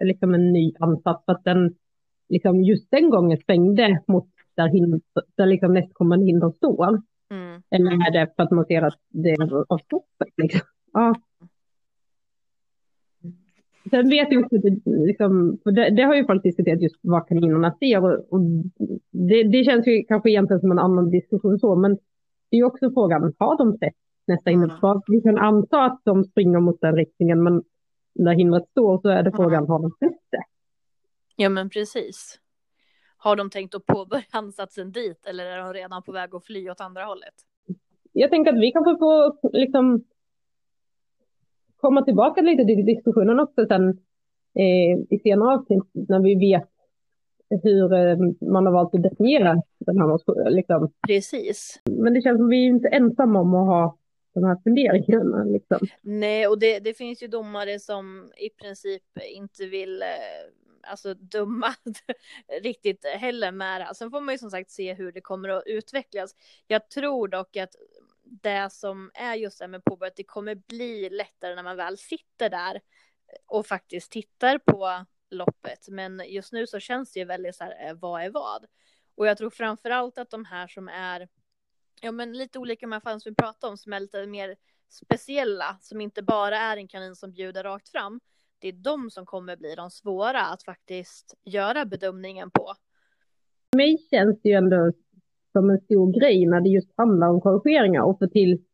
liksom 0.00 0.34
en 0.34 0.52
ny 0.52 0.72
ansats 0.80 1.24
för 1.24 1.32
att 1.32 1.44
den 1.44 1.74
liksom 2.28 2.62
just 2.62 2.90
den 2.90 3.10
gången 3.10 3.38
svängde 3.46 4.02
mot 4.06 4.28
där, 4.54 4.68
hind, 4.68 5.02
där 5.34 5.46
liksom 5.46 5.74
nästkommande 5.74 6.26
hinder 6.26 6.50
står. 6.50 7.02
mm. 7.30 7.62
Eller 7.70 7.90
är 7.90 8.12
det 8.12 8.32
för 8.36 8.42
att 8.42 8.50
man 8.50 8.64
ser 8.64 8.82
att 8.82 8.98
det 9.08 9.30
är 9.30 9.72
av 9.72 9.78
stoppet? 9.78 10.28
Liksom? 10.36 10.60
Ja. 10.92 11.14
Sen 13.90 14.08
vet 14.08 14.32
jag 14.32 14.44
också 14.44 14.58
det, 14.58 14.80
liksom, 14.84 15.58
det, 15.64 15.90
det 15.90 16.02
har 16.02 16.14
ju 16.14 16.26
folk 16.26 16.42
diskuterat 16.42 16.82
just 16.82 16.96
vad 17.02 17.28
kaninerna 17.28 17.74
ser 17.78 18.04
och, 18.04 18.32
och 18.32 18.40
det, 19.10 19.42
det 19.42 19.64
känns 19.64 19.86
ju 19.86 20.04
kanske 20.04 20.30
egentligen 20.30 20.60
som 20.60 20.70
en 20.70 20.78
annan 20.78 21.10
diskussion 21.10 21.58
så, 21.58 21.76
men 21.76 21.94
det 22.50 22.56
är 22.56 22.58
ju 22.58 22.64
också 22.64 22.90
frågan, 22.90 23.34
har 23.38 23.58
de 23.58 23.78
sett 23.78 23.94
nästa 24.26 24.50
Mm. 24.50 24.60
hinderspår? 24.60 25.02
Vi 25.06 25.20
kan 25.20 25.38
anta 25.38 25.84
att 25.84 26.00
de 26.04 26.24
springer 26.24 26.60
mot 26.60 26.80
den 26.80 26.96
riktningen, 26.96 27.42
men 27.42 27.62
när 28.18 28.34
hindret 28.34 28.68
står 28.70 28.98
så 28.98 29.08
är 29.08 29.22
det 29.22 29.32
frågan, 29.32 29.68
har 29.68 29.78
de 29.78 29.90
sett 29.90 30.20
det? 30.30 30.42
ja, 31.36 31.48
men 31.48 31.70
precis. 31.70 32.40
Har 33.16 33.36
de 33.36 33.50
tänkt 33.50 33.74
att 33.74 33.86
påbörja 33.86 34.24
ansatsen 34.30 34.92
dit 34.92 35.26
eller 35.26 35.46
är 35.46 35.58
de 35.58 35.72
redan 35.72 36.02
på 36.02 36.12
väg 36.12 36.34
att 36.34 36.46
fly 36.46 36.70
åt 36.70 36.80
andra 36.80 37.04
hållet? 37.04 37.34
Jag 38.12 38.30
tänker 38.30 38.52
att 38.52 38.60
vi 38.60 38.72
kanske 38.72 38.98
får 38.98 39.52
liksom 39.52 40.04
komma 41.76 42.04
tillbaka 42.04 42.40
lite 42.40 42.64
till 42.64 42.86
diskussionen 42.86 43.40
också 43.40 43.66
sen 43.66 43.88
eh, 44.54 44.98
i 45.10 45.20
senare 45.22 45.54
avsnitt 45.54 45.90
när 45.92 46.20
vi 46.20 46.34
vet 46.34 46.68
hur 47.62 47.92
eh, 47.92 48.16
man 48.40 48.66
har 48.66 48.72
valt 48.72 48.94
att 48.94 49.02
definiera 49.02 49.62
den 49.78 49.98
här 49.98 50.06
motionen. 50.06 50.52
Liksom. 50.52 50.92
Precis. 51.06 51.80
Men 51.84 52.14
det 52.14 52.22
känns 52.22 52.38
som 52.38 52.48
vi 52.48 52.64
är 52.64 52.68
inte 52.68 52.88
ensamma 52.88 53.40
om 53.40 53.54
att 53.54 53.66
ha 53.66 53.98
de 54.40 54.46
här 54.46 54.56
funderingarna. 54.64 55.44
Liksom. 55.44 55.78
Nej, 56.00 56.46
och 56.46 56.58
det, 56.58 56.78
det 56.78 56.94
finns 56.94 57.22
ju 57.22 57.26
domare 57.26 57.78
som 57.78 58.32
i 58.36 58.50
princip 58.50 59.02
inte 59.28 59.66
vill 59.66 60.02
eh, 60.02 60.08
alltså 60.82 61.14
döma 61.14 61.74
riktigt 62.62 63.06
heller 63.06 63.52
med 63.52 63.80
det 63.80 63.84
här. 63.84 63.94
Sen 63.94 64.10
får 64.10 64.20
man 64.20 64.34
ju 64.34 64.38
som 64.38 64.50
sagt 64.50 64.70
se 64.70 64.94
hur 64.94 65.12
det 65.12 65.20
kommer 65.20 65.48
att 65.48 65.62
utvecklas. 65.66 66.34
Jag 66.66 66.90
tror 66.90 67.28
dock 67.28 67.56
att 67.56 67.74
det 68.22 68.72
som 68.72 69.10
är 69.14 69.34
just 69.34 69.58
det 69.58 69.64
här 69.64 69.70
med 69.70 69.84
påbörjat, 69.84 70.16
det 70.16 70.24
kommer 70.24 70.54
bli 70.54 71.10
lättare 71.10 71.54
när 71.54 71.62
man 71.62 71.76
väl 71.76 71.98
sitter 71.98 72.50
där 72.50 72.80
och 73.46 73.66
faktiskt 73.66 74.12
tittar 74.12 74.58
på 74.58 75.04
loppet. 75.30 75.88
Men 75.88 76.22
just 76.26 76.52
nu 76.52 76.66
så 76.66 76.80
känns 76.80 77.12
det 77.12 77.20
ju 77.20 77.26
väldigt 77.26 77.56
så 77.56 77.64
här, 77.64 77.88
eh, 77.88 77.94
vad 77.94 78.22
är 78.22 78.30
vad? 78.30 78.66
Och 79.14 79.26
jag 79.26 79.38
tror 79.38 79.50
framför 79.50 79.90
allt 79.90 80.18
att 80.18 80.30
de 80.30 80.44
här 80.44 80.66
som 80.66 80.88
är, 80.88 81.28
ja 82.00 82.12
men 82.12 82.32
lite 82.32 82.58
olika 82.58 82.86
med 82.86 83.02
fallen 83.02 83.20
som 83.20 83.30
vi 83.30 83.36
pratade 83.36 83.70
om, 83.70 83.76
som 83.76 83.92
är 83.92 84.00
lite 84.00 84.26
mer 84.26 84.56
speciella, 84.88 85.76
som 85.80 86.00
inte 86.00 86.22
bara 86.22 86.56
är 86.56 86.76
en 86.76 86.88
kanin 86.88 87.16
som 87.16 87.32
bjuder 87.32 87.64
rakt 87.64 87.88
fram, 87.88 88.20
det 88.58 88.68
är 88.68 88.72
de 88.72 89.10
som 89.10 89.26
kommer 89.26 89.56
bli 89.56 89.74
de 89.74 89.90
svåra 89.90 90.40
att 90.40 90.62
faktiskt 90.62 91.34
göra 91.44 91.84
bedömningen 91.84 92.50
på. 92.50 92.74
För 93.72 93.76
mig 93.76 93.98
känns 94.10 94.42
det 94.42 94.48
ju 94.48 94.54
ändå 94.54 94.92
som 95.52 95.70
en 95.70 95.80
stor 95.80 96.20
grej 96.20 96.46
när 96.46 96.60
det 96.60 96.68
just 96.68 96.90
handlar 96.96 97.28
om 97.28 97.40
korrigeringar 97.40 98.02
och 98.02 98.18
få 98.18 98.26
till 98.26 98.64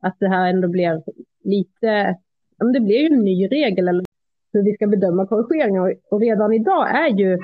att 0.00 0.16
det 0.20 0.28
här 0.28 0.50
ändå 0.50 0.68
blir 0.68 1.02
lite, 1.44 2.16
ja, 2.56 2.64
men 2.64 2.72
det 2.72 2.80
blir 2.80 2.98
ju 2.98 3.06
en 3.06 3.24
ny 3.24 3.46
regel 3.46 3.88
eller 3.88 4.04
hur 4.52 4.62
vi 4.62 4.74
ska 4.74 4.86
bedöma 4.86 5.26
korrigeringar 5.26 5.96
och 6.10 6.20
redan 6.20 6.52
idag 6.52 6.96
är 6.96 7.08
ju 7.08 7.38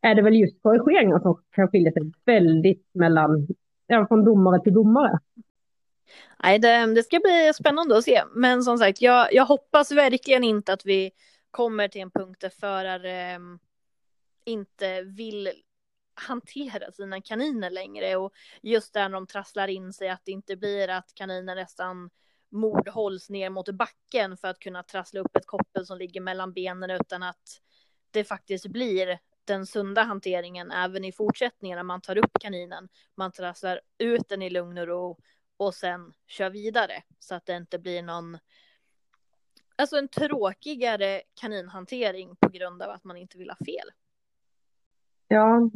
är 0.00 0.14
det 0.14 0.22
väl 0.22 0.36
just 0.36 0.62
korrigeringar 0.62 1.20
som 1.20 1.42
kan 1.50 1.68
skilja 1.68 1.92
sig 1.92 2.02
väldigt 2.24 2.86
mellan, 2.92 3.46
ja, 3.86 4.06
från 4.08 4.24
domare 4.24 4.62
till 4.62 4.74
domare. 4.74 5.18
Nej, 6.42 6.58
det, 6.58 6.94
det 6.94 7.02
ska 7.02 7.18
bli 7.18 7.52
spännande 7.54 7.96
att 7.96 8.04
se. 8.04 8.22
Men 8.34 8.62
som 8.62 8.78
sagt, 8.78 9.00
jag, 9.00 9.34
jag 9.34 9.46
hoppas 9.46 9.92
verkligen 9.92 10.44
inte 10.44 10.72
att 10.72 10.86
vi 10.86 11.10
kommer 11.50 11.88
till 11.88 12.00
en 12.00 12.10
punkt 12.10 12.40
där 12.40 12.50
förare 12.50 13.32
eh, 13.32 13.38
inte 14.44 15.02
vill 15.02 15.52
hantera 16.14 16.92
sina 16.92 17.20
kaniner 17.20 17.70
längre 17.70 18.16
och 18.16 18.32
just 18.62 18.92
där 18.94 19.08
när 19.08 19.14
de 19.14 19.26
trasslar 19.26 19.68
in 19.68 19.92
sig 19.92 20.08
att 20.08 20.20
det 20.24 20.32
inte 20.32 20.56
blir 20.56 20.88
att 20.88 21.14
kaninen 21.14 21.56
nästan 21.56 22.10
mordhålls 22.50 23.30
ner 23.30 23.50
mot 23.50 23.68
backen 23.68 24.36
för 24.36 24.48
att 24.48 24.58
kunna 24.58 24.82
trassla 24.82 25.20
upp 25.20 25.36
ett 25.36 25.46
koppel 25.46 25.86
som 25.86 25.98
ligger 25.98 26.20
mellan 26.20 26.52
benen 26.52 26.90
utan 26.90 27.22
att 27.22 27.60
det 28.10 28.24
faktiskt 28.24 28.66
blir 28.66 29.18
den 29.44 29.66
sunda 29.66 30.02
hanteringen 30.02 30.70
även 30.70 31.04
i 31.04 31.12
fortsättningen 31.12 31.76
när 31.76 31.82
man 31.82 32.00
tar 32.00 32.18
upp 32.18 32.32
kaninen. 32.40 32.88
Man 33.16 33.32
trasslar 33.32 33.80
ut 33.98 34.28
den 34.28 34.42
i 34.42 34.50
lugn 34.50 34.78
och 34.78 34.86
ro 34.86 35.18
och 35.56 35.74
sen 35.74 36.12
kör 36.26 36.50
vidare 36.50 37.02
så 37.18 37.34
att 37.34 37.46
det 37.46 37.56
inte 37.56 37.78
blir 37.78 38.02
någon 38.02 38.38
Alltså 39.76 39.96
en 39.96 40.08
tråkigare 40.08 41.20
kaninhantering 41.40 42.36
på 42.40 42.48
grund 42.48 42.82
av 42.82 42.90
att 42.90 43.04
man 43.04 43.16
inte 43.16 43.38
vill 43.38 43.50
ha 43.50 43.56
fel. 43.56 43.90
Ja, 45.28 45.70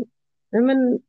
men 0.51 1.01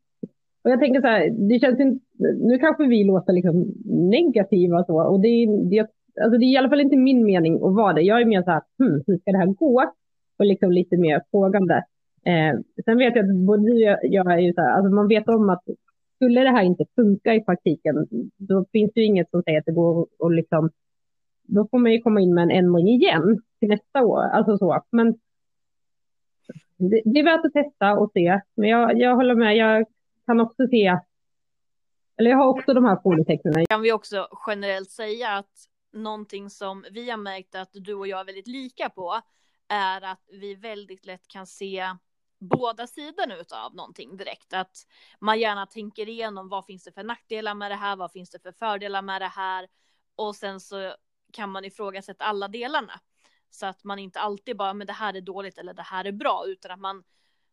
och 0.67 0.71
jag 0.71 0.79
tänker 0.79 1.01
så 1.01 1.07
här, 1.07 1.29
det 1.29 1.59
känns 1.59 1.79
inte, 1.79 2.05
nu 2.19 2.57
kanske 2.57 2.87
vi 2.87 3.03
låter 3.03 3.33
liksom 3.33 3.73
negativa 3.85 4.83
så 4.83 5.01
och 5.01 5.19
det 5.19 5.45
det, 5.69 5.79
alltså 6.21 6.37
det 6.37 6.45
är 6.45 6.53
i 6.53 6.57
alla 6.57 6.69
fall 6.69 6.81
inte 6.81 6.97
min 6.97 7.25
mening 7.25 7.55
att 7.55 7.75
vara 7.75 7.93
det. 7.93 8.01
Jag 8.01 8.21
är 8.21 8.25
mer 8.25 8.43
så 8.43 8.51
här, 8.51 8.61
hmm, 8.79 9.03
hur 9.07 9.17
ska 9.17 9.31
det 9.31 9.37
här 9.37 9.45
gå? 9.45 9.93
Och 10.37 10.45
liksom 10.45 10.71
lite 10.71 10.97
mer 10.97 11.21
frågande. 11.31 11.83
Eh, 12.27 12.59
sen 12.85 12.97
vet 12.97 13.15
jag 13.15 13.25
att 13.25 13.35
både 13.35 13.63
du 13.63 13.73
och 13.73 13.97
jag 14.01 14.33
är 14.33 14.37
ju 14.37 14.53
så 14.53 14.61
här, 14.61 14.71
alltså 14.71 14.93
man 14.93 15.07
vet 15.07 15.27
om 15.27 15.49
att 15.49 15.63
skulle 16.15 16.41
det 16.41 16.49
här 16.49 16.63
inte 16.63 16.85
funka 16.95 17.35
i 17.35 17.43
praktiken, 17.43 18.07
då 18.37 18.65
finns 18.71 18.91
det 18.93 19.01
ju 19.01 19.05
inget 19.05 19.29
som 19.29 19.43
säger 19.43 19.59
att 19.59 19.65
det 19.65 19.71
går 19.71 20.07
och 20.19 20.31
liksom, 20.31 20.69
då 21.43 21.67
får 21.71 21.79
man 21.79 21.91
ju 21.91 22.01
komma 22.01 22.21
in 22.21 22.33
med 22.33 22.43
en 22.43 22.51
ändring 22.51 22.87
igen 22.87 23.41
till 23.59 23.69
nästa 23.69 24.05
år. 24.05 24.21
Alltså 24.21 24.57
så, 24.57 24.81
men 24.91 25.19
det, 26.77 27.01
det 27.05 27.19
är 27.19 27.23
värt 27.23 27.45
att 27.45 27.53
testa 27.53 27.93
och 27.93 28.11
se. 28.13 28.41
Men 28.55 28.69
jag, 28.69 28.99
jag 28.99 29.15
håller 29.15 29.35
med, 29.35 29.57
jag 29.57 29.85
kan 30.25 30.39
också 30.39 30.67
se, 30.67 30.99
eller 32.17 32.29
jag 32.29 32.37
har 32.37 32.47
också 32.47 32.73
de 32.73 32.85
här 32.85 32.99
frågetecknen. 33.01 33.65
Kan 33.69 33.81
vi 33.81 33.91
också 33.91 34.27
generellt 34.47 34.91
säga 34.91 35.29
att 35.29 35.53
någonting 35.93 36.49
som 36.49 36.85
vi 36.91 37.09
har 37.09 37.17
märkt 37.17 37.55
att 37.55 37.69
du 37.73 37.93
och 37.93 38.07
jag 38.07 38.19
är 38.19 38.25
väldigt 38.25 38.47
lika 38.47 38.89
på 38.89 39.21
är 39.67 40.11
att 40.11 40.23
vi 40.41 40.55
väldigt 40.55 41.05
lätt 41.05 41.27
kan 41.27 41.47
se 41.47 41.83
båda 42.39 42.87
sidorna 42.87 43.35
av 43.65 43.75
någonting 43.75 44.17
direkt. 44.17 44.53
Att 44.53 44.77
man 45.19 45.39
gärna 45.39 45.65
tänker 45.65 46.09
igenom 46.09 46.49
vad 46.49 46.65
finns 46.65 46.83
det 46.83 46.91
för 46.91 47.03
nackdelar 47.03 47.53
med 47.53 47.71
det 47.71 47.75
här, 47.75 47.95
vad 47.95 48.11
finns 48.11 48.29
det 48.29 48.39
för 48.39 48.51
fördelar 48.51 49.01
med 49.01 49.21
det 49.21 49.31
här 49.35 49.67
och 50.15 50.35
sen 50.35 50.59
så 50.59 50.93
kan 51.33 51.49
man 51.49 51.65
ifrågasätta 51.65 52.23
alla 52.23 52.47
delarna. 52.47 52.93
Så 53.49 53.65
att 53.65 53.83
man 53.83 53.99
inte 53.99 54.19
alltid 54.19 54.57
bara, 54.57 54.73
men 54.73 54.87
det 54.87 54.93
här 54.93 55.13
är 55.13 55.21
dåligt 55.21 55.57
eller 55.57 55.73
det 55.73 55.81
här 55.81 56.05
är 56.05 56.11
bra, 56.11 56.43
utan 56.47 56.71
att 56.71 56.79
man, 56.79 57.03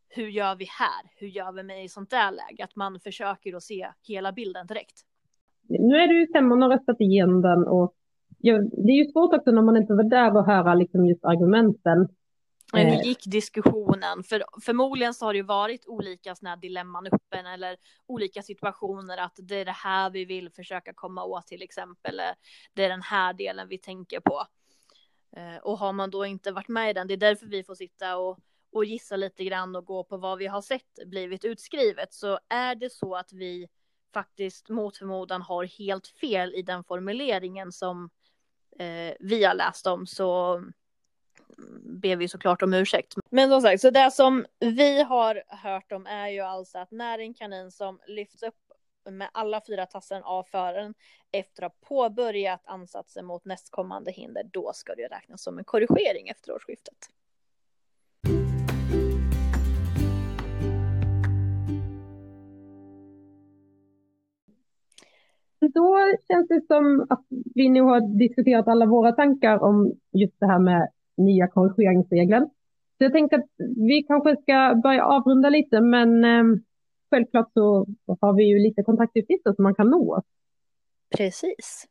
hur 0.08 0.28
gör 0.28 0.56
vi 0.56 0.64
här? 0.64 1.10
Hur 1.16 1.28
gör 1.28 1.52
vi 1.52 1.62
med 1.62 1.84
i 1.84 1.88
sånt 1.88 2.10
där 2.10 2.30
läge? 2.30 2.64
Att 2.64 2.76
man 2.76 3.00
försöker 3.00 3.56
att 3.56 3.62
se 3.62 3.88
hela 4.02 4.32
bilden 4.32 4.66
direkt. 4.66 5.00
Nu 5.68 5.96
är 5.96 6.08
det 6.08 6.14
ju 6.14 6.26
stämman 6.26 6.62
har 6.62 6.68
röstat 6.68 7.00
igenom 7.00 7.42
den 7.42 7.66
och 7.66 7.94
ja, 8.38 8.58
det 8.58 8.92
är 8.92 9.04
ju 9.04 9.12
svårt 9.12 9.34
också 9.34 9.50
när 9.50 9.62
man 9.62 9.76
inte 9.76 9.94
var 9.94 10.04
där 10.04 10.36
och 10.36 10.46
höra 10.46 10.74
liksom 10.74 11.06
just 11.06 11.24
argumenten. 11.24 12.08
Men 12.74 12.86
Eh. 12.86 12.92
hur 12.96 13.02
gick 13.04 13.24
diskussionen? 13.24 14.24
För 14.24 14.44
förmodligen 14.62 15.14
så 15.14 15.24
har 15.24 15.32
det 15.32 15.36
ju 15.36 15.42
varit 15.44 15.86
olika 15.86 16.34
sådana 16.34 16.50
här 16.50 16.60
dilemman 16.60 17.06
uppe 17.06 17.38
eller 17.38 17.76
olika 18.06 18.42
situationer 18.42 19.18
att 19.18 19.38
det 19.42 19.56
är 19.56 19.64
det 19.64 19.70
här 19.72 20.10
vi 20.10 20.24
vill 20.24 20.50
försöka 20.50 20.92
komma 20.94 21.24
åt 21.24 21.46
till 21.46 21.62
exempel. 21.62 22.14
Eller 22.14 22.34
det 22.74 22.84
är 22.84 22.88
den 22.88 23.02
här 23.02 23.32
delen 23.32 23.68
vi 23.68 23.78
tänker 23.78 24.20
på. 24.20 24.46
Eh, 25.36 25.56
Och 25.62 25.78
har 25.78 25.92
man 25.92 26.10
då 26.10 26.26
inte 26.26 26.52
varit 26.52 26.68
med 26.68 26.90
i 26.90 26.92
den, 26.92 27.06
det 27.06 27.14
är 27.14 27.18
därför 27.18 27.46
vi 27.46 27.64
får 27.64 27.74
sitta 27.74 28.16
och, 28.16 28.38
och 28.72 28.84
gissa 28.84 29.16
lite 29.16 29.44
grann 29.44 29.76
och 29.76 29.84
gå 29.86 30.04
på 30.04 30.16
vad 30.16 30.38
vi 30.38 30.46
har 30.46 30.62
sett 30.62 30.98
blivit 31.06 31.44
utskrivet 31.44 32.12
så 32.14 32.38
är 32.48 32.74
det 32.74 32.92
så 32.92 33.14
att 33.14 33.32
vi 33.32 33.68
faktiskt 34.14 34.68
mot 34.68 34.96
förmodan 34.96 35.42
har 35.42 35.64
helt 35.64 36.06
fel 36.06 36.54
i 36.54 36.62
den 36.62 36.84
formuleringen 36.84 37.72
som 37.72 38.10
eh, 38.78 39.14
vi 39.20 39.44
har 39.44 39.54
läst 39.54 39.86
om 39.86 40.06
så 40.06 40.62
ber 41.82 42.16
vi 42.16 42.28
såklart 42.28 42.62
om 42.62 42.74
ursäkt. 42.74 43.14
Men 43.30 43.50
som 43.50 43.60
sagt, 43.60 43.80
så 43.80 43.90
det 43.90 44.10
som 44.10 44.44
vi 44.60 45.02
har 45.02 45.42
hört 45.48 45.92
om 45.92 46.06
är 46.06 46.28
ju 46.28 46.40
alltså 46.40 46.78
att 46.78 46.90
när 46.90 47.18
en 47.18 47.34
kanin 47.34 47.70
som 47.70 47.98
lyfts 48.06 48.42
upp 48.42 48.54
med 49.10 49.28
alla 49.32 49.60
fyra 49.66 49.86
tassen 49.86 50.22
av 50.22 50.42
föraren 50.42 50.94
efter 51.32 51.62
att 51.62 51.72
ha 51.72 51.88
påbörjat 51.88 52.62
ansatsen 52.64 53.26
mot 53.26 53.44
nästkommande 53.44 54.12
hinder, 54.12 54.42
då 54.52 54.72
ska 54.74 54.94
det 54.94 55.06
räknas 55.06 55.42
som 55.42 55.58
en 55.58 55.64
korrigering 55.64 56.28
efter 56.28 56.52
årsskiftet. 56.52 57.10
Då 65.74 65.98
känns 66.28 66.48
det 66.48 66.66
som 66.66 67.06
att 67.10 67.24
vi 67.54 67.68
nu 67.68 67.80
har 67.80 68.18
diskuterat 68.18 68.68
alla 68.68 68.86
våra 68.86 69.12
tankar 69.12 69.58
om 69.62 69.92
just 70.12 70.40
det 70.40 70.46
här 70.46 70.58
med 70.58 70.88
nya 71.16 71.48
korrigeringsregeln. 71.48 72.50
Så 72.98 73.04
jag 73.04 73.12
tänker 73.12 73.38
att 73.38 73.50
vi 73.76 74.02
kanske 74.02 74.36
ska 74.42 74.80
börja 74.82 75.04
avrunda 75.04 75.48
lite, 75.48 75.80
men 75.80 76.24
eh, 76.24 76.44
självklart 77.10 77.52
så 77.52 77.86
har 78.20 78.36
vi 78.36 78.44
ju 78.44 78.58
lite 78.58 78.82
kontaktuppgifter 78.82 79.52
som 79.52 79.62
man 79.62 79.74
kan 79.74 79.90
nå 79.90 80.16
oss. 80.16 80.24
Precis. 81.16 81.86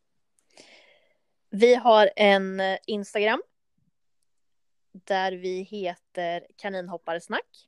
Vi 1.49 1.75
har 1.75 2.09
en 2.15 2.59
eh, 2.59 2.77
Instagram 2.87 3.41
där 4.93 5.31
vi 5.31 5.61
heter 5.61 6.47
Kaninhopparesnack. 6.55 7.67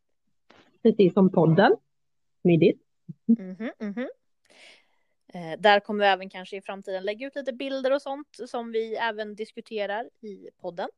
Precis 0.84 1.14
som 1.14 1.32
podden. 1.32 1.76
Smidigt. 2.42 2.82
Mm 3.38 3.56
-hmm, 3.56 3.72
mm 3.80 3.94
-hmm. 3.94 4.08
Eh, 5.36 5.60
där 5.60 5.80
kommer 5.80 6.06
vi 6.06 6.10
även 6.10 6.30
kanske 6.30 6.58
i 6.58 6.62
framtiden 6.62 7.04
lägga 7.04 7.28
ut 7.28 7.36
lite 7.36 7.54
bilder 7.54 7.94
och 7.94 8.02
sånt 8.02 8.40
som 8.46 8.72
vi 8.72 8.96
även 8.96 9.36
diskuterar 9.36 10.10
i 10.22 10.50
podden. 10.62 10.90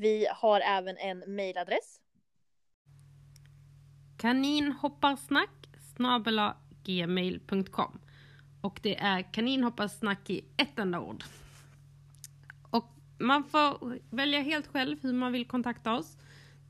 Vi 0.00 0.26
har 0.30 0.60
även 0.60 0.96
en 0.96 1.18
mejladress. 1.18 2.00
Kaninhopparsnack 4.16 5.50
gmail.com 6.84 8.00
och 8.60 8.80
det 8.82 8.96
är 8.96 9.32
kaninhopparsnack 9.32 10.30
i 10.30 10.44
ett 10.56 10.78
enda 10.78 11.00
ord. 11.00 11.24
Och 12.70 12.84
man 13.18 13.44
får 13.44 13.98
välja 14.16 14.40
helt 14.40 14.66
själv 14.66 15.02
hur 15.02 15.12
man 15.12 15.32
vill 15.32 15.46
kontakta 15.46 15.92
oss. 15.92 16.16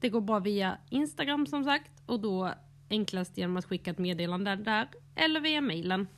Det 0.00 0.08
går 0.08 0.20
bra 0.20 0.38
via 0.38 0.78
Instagram 0.90 1.46
som 1.46 1.64
sagt 1.64 1.92
och 2.06 2.20
då 2.20 2.54
enklast 2.90 3.38
genom 3.38 3.56
att 3.56 3.64
skicka 3.64 3.90
ett 3.90 3.98
meddelande 3.98 4.56
där 4.56 4.88
eller 5.16 5.40
via 5.40 5.60
mejlen. 5.60 6.08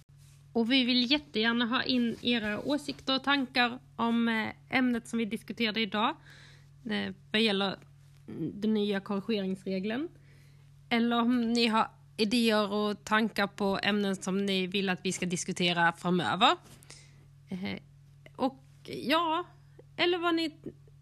Och 0.53 0.73
vi 0.73 0.85
vill 0.85 1.11
jättegärna 1.11 1.67
ha 1.67 1.83
in 1.83 2.17
era 2.23 2.61
åsikter 2.61 3.17
och 3.17 3.25
tankar 3.25 3.79
om 3.97 4.29
eh, 4.29 4.79
ämnet 4.79 5.09
som 5.09 5.19
vi 5.19 5.25
diskuterade 5.25 5.81
idag. 5.81 6.17
Eh, 6.87 7.15
vad 7.33 7.43
gäller 7.43 7.79
den 8.37 8.75
nya 8.75 9.01
korrigeringsregeln. 9.01 10.09
Eller 10.91 11.21
om 11.21 11.53
ni 11.53 11.67
har 11.67 11.91
idéer 12.17 12.73
och 12.73 13.05
tankar 13.05 13.47
på 13.47 13.79
ämnen 13.83 14.17
som 14.17 14.47
ni 14.47 14.67
vill 14.67 14.89
att 14.89 15.01
vi 15.05 15.13
ska 15.13 15.27
diskutera 15.27 15.93
framöver. 15.93 16.57
Eh, 17.51 17.81
och 18.37 18.63
ja, 18.85 19.45
eller 19.97 20.19
vad 20.19 20.35
ni 20.35 20.57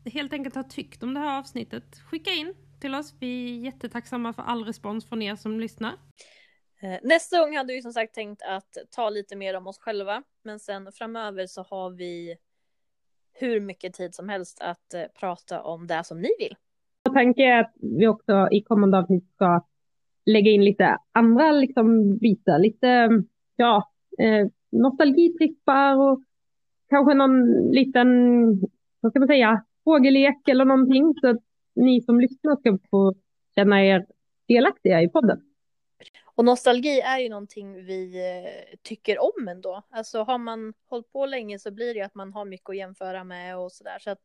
helt 0.05 0.33
enkelt 0.33 0.55
har 0.55 0.63
tyckt 0.63 1.03
om 1.03 1.15
det 1.15 1.21
här 1.21 1.39
avsnittet. 1.39 2.01
Skicka 2.11 2.31
in 2.31 2.55
till 2.81 2.95
oss. 2.95 3.15
Vi 3.21 3.57
är 3.57 3.65
jättetacksamma 3.65 4.33
för 4.33 4.43
all 4.43 4.65
respons 4.65 5.05
från 5.09 5.23
er 5.23 5.37
som 5.37 5.61
lyssnar. 5.61 5.93
Eh, 6.83 6.99
nästa 7.03 7.41
gång 7.41 7.57
hade 7.57 7.73
vi 7.73 7.83
som 7.83 7.93
sagt 7.93 8.15
tänkt 8.15 8.43
att 8.43 8.77
ta 8.91 9.11
lite 9.11 9.37
mer 9.37 9.55
om 9.55 9.67
oss 9.67 9.79
själva, 9.79 10.23
men 10.45 10.61
sen 10.61 10.93
framöver 10.93 11.47
så 11.47 11.63
har 11.63 11.91
vi 11.91 12.37
hur 13.41 13.61
mycket 13.61 13.95
tid 13.95 14.15
som 14.15 14.29
helst 14.29 14.59
att 14.61 14.95
eh, 14.95 15.03
prata 15.21 15.63
om 15.63 15.87
det 15.87 16.05
som 16.05 16.21
ni 16.21 16.29
vill. 16.39 16.57
Tanken 17.15 17.45
är 17.45 17.61
att 17.61 17.73
vi 17.81 18.07
också 18.07 18.49
i 18.51 18.63
kommande 18.63 18.99
avsnitt 18.99 19.31
ska 19.35 19.65
lägga 20.27 20.51
in 20.51 20.65
lite 20.65 20.97
andra 21.13 21.53
liksom, 21.53 22.17
bitar, 22.19 22.59
lite 22.59 23.09
ja, 23.57 23.91
eh, 24.19 24.47
nostalgitrippar 24.71 25.97
och 25.97 26.23
kanske 26.89 27.15
någon 27.15 27.71
liten, 27.71 28.09
vad 29.01 29.13
ska 29.13 29.19
man 29.19 29.29
säga, 29.29 29.65
fågellek 29.85 30.49
eller 30.49 30.65
någonting 30.65 31.15
så 31.21 31.29
att 31.29 31.43
ni 31.75 32.01
som 32.01 32.21
lyssnar 32.21 32.57
ska 32.57 32.79
få 32.91 33.15
känna 33.55 33.85
er 33.85 34.07
delaktiga 34.49 35.03
i 35.03 35.09
podden. 35.09 35.41
Och 36.39 36.45
nostalgi 36.45 37.01
är 37.01 37.19
ju 37.19 37.29
någonting 37.29 37.75
vi 37.75 38.17
eh, 38.17 38.79
tycker 38.83 39.19
om 39.19 39.49
ändå. 39.49 39.83
Alltså 39.91 40.23
har 40.23 40.39
man 40.39 40.73
hållit 40.91 41.13
på 41.13 41.27
länge 41.27 41.59
så 41.59 41.71
blir 41.71 41.95
det 41.95 41.99
ju 41.99 42.05
att 42.05 42.15
man 42.15 42.33
har 42.33 42.45
mycket 42.45 42.71
att 42.71 42.77
jämföra 42.77 43.25
med 43.25 43.59
och 43.59 43.73
sådär. 43.73 43.99
Så 44.01 44.11
att 44.11 44.23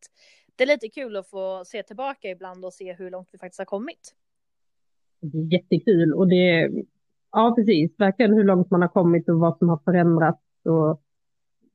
det 0.55 0.63
är 0.63 0.67
lite 0.67 0.89
kul 0.89 1.15
att 1.15 1.29
få 1.29 1.63
se 1.65 1.83
tillbaka 1.83 2.29
ibland 2.29 2.65
och 2.65 2.73
se 2.73 2.93
hur 2.93 3.11
långt 3.11 3.29
vi 3.31 3.37
faktiskt 3.37 3.59
har 3.59 3.65
kommit. 3.65 4.15
Jättekul 5.51 6.13
och 6.13 6.27
det, 6.27 6.71
ja 7.31 7.53
precis, 7.57 7.99
verkligen 7.99 8.33
hur 8.33 8.43
långt 8.43 8.71
man 8.71 8.81
har 8.81 8.89
kommit 8.89 9.29
och 9.29 9.39
vad 9.39 9.57
som 9.57 9.69
har 9.69 9.79
förändrats. 9.85 10.65
Och 10.65 11.01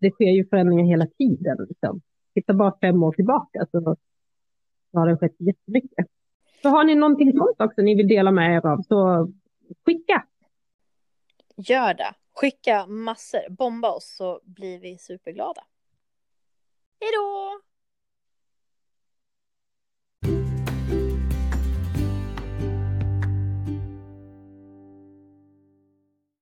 det 0.00 0.10
sker 0.10 0.30
ju 0.30 0.48
förändringar 0.48 0.84
hela 0.84 1.06
tiden. 1.06 1.66
Liksom. 1.68 2.00
Titta 2.34 2.54
bara 2.54 2.78
fem 2.80 3.02
år 3.02 3.12
tillbaka 3.12 3.66
så 3.70 3.96
har 4.92 5.08
det 5.08 5.16
skett 5.16 5.36
jättemycket. 5.38 6.06
Så 6.62 6.68
har 6.68 6.84
ni 6.84 6.94
någonting 6.94 7.32
sånt 7.32 7.60
också 7.60 7.82
ni 7.82 7.94
vill 7.94 8.08
dela 8.08 8.30
med 8.30 8.56
er 8.56 8.66
av 8.66 8.82
så 8.82 9.28
skicka. 9.86 10.24
Gör 11.60 11.94
det. 11.94 12.14
Skicka 12.34 12.86
massor. 12.86 13.50
Bomba 13.50 13.90
oss 13.90 14.16
så 14.16 14.40
blir 14.44 14.78
vi 14.78 14.98
superglada. 14.98 15.64
Hej 17.00 17.10
då! 17.12 17.60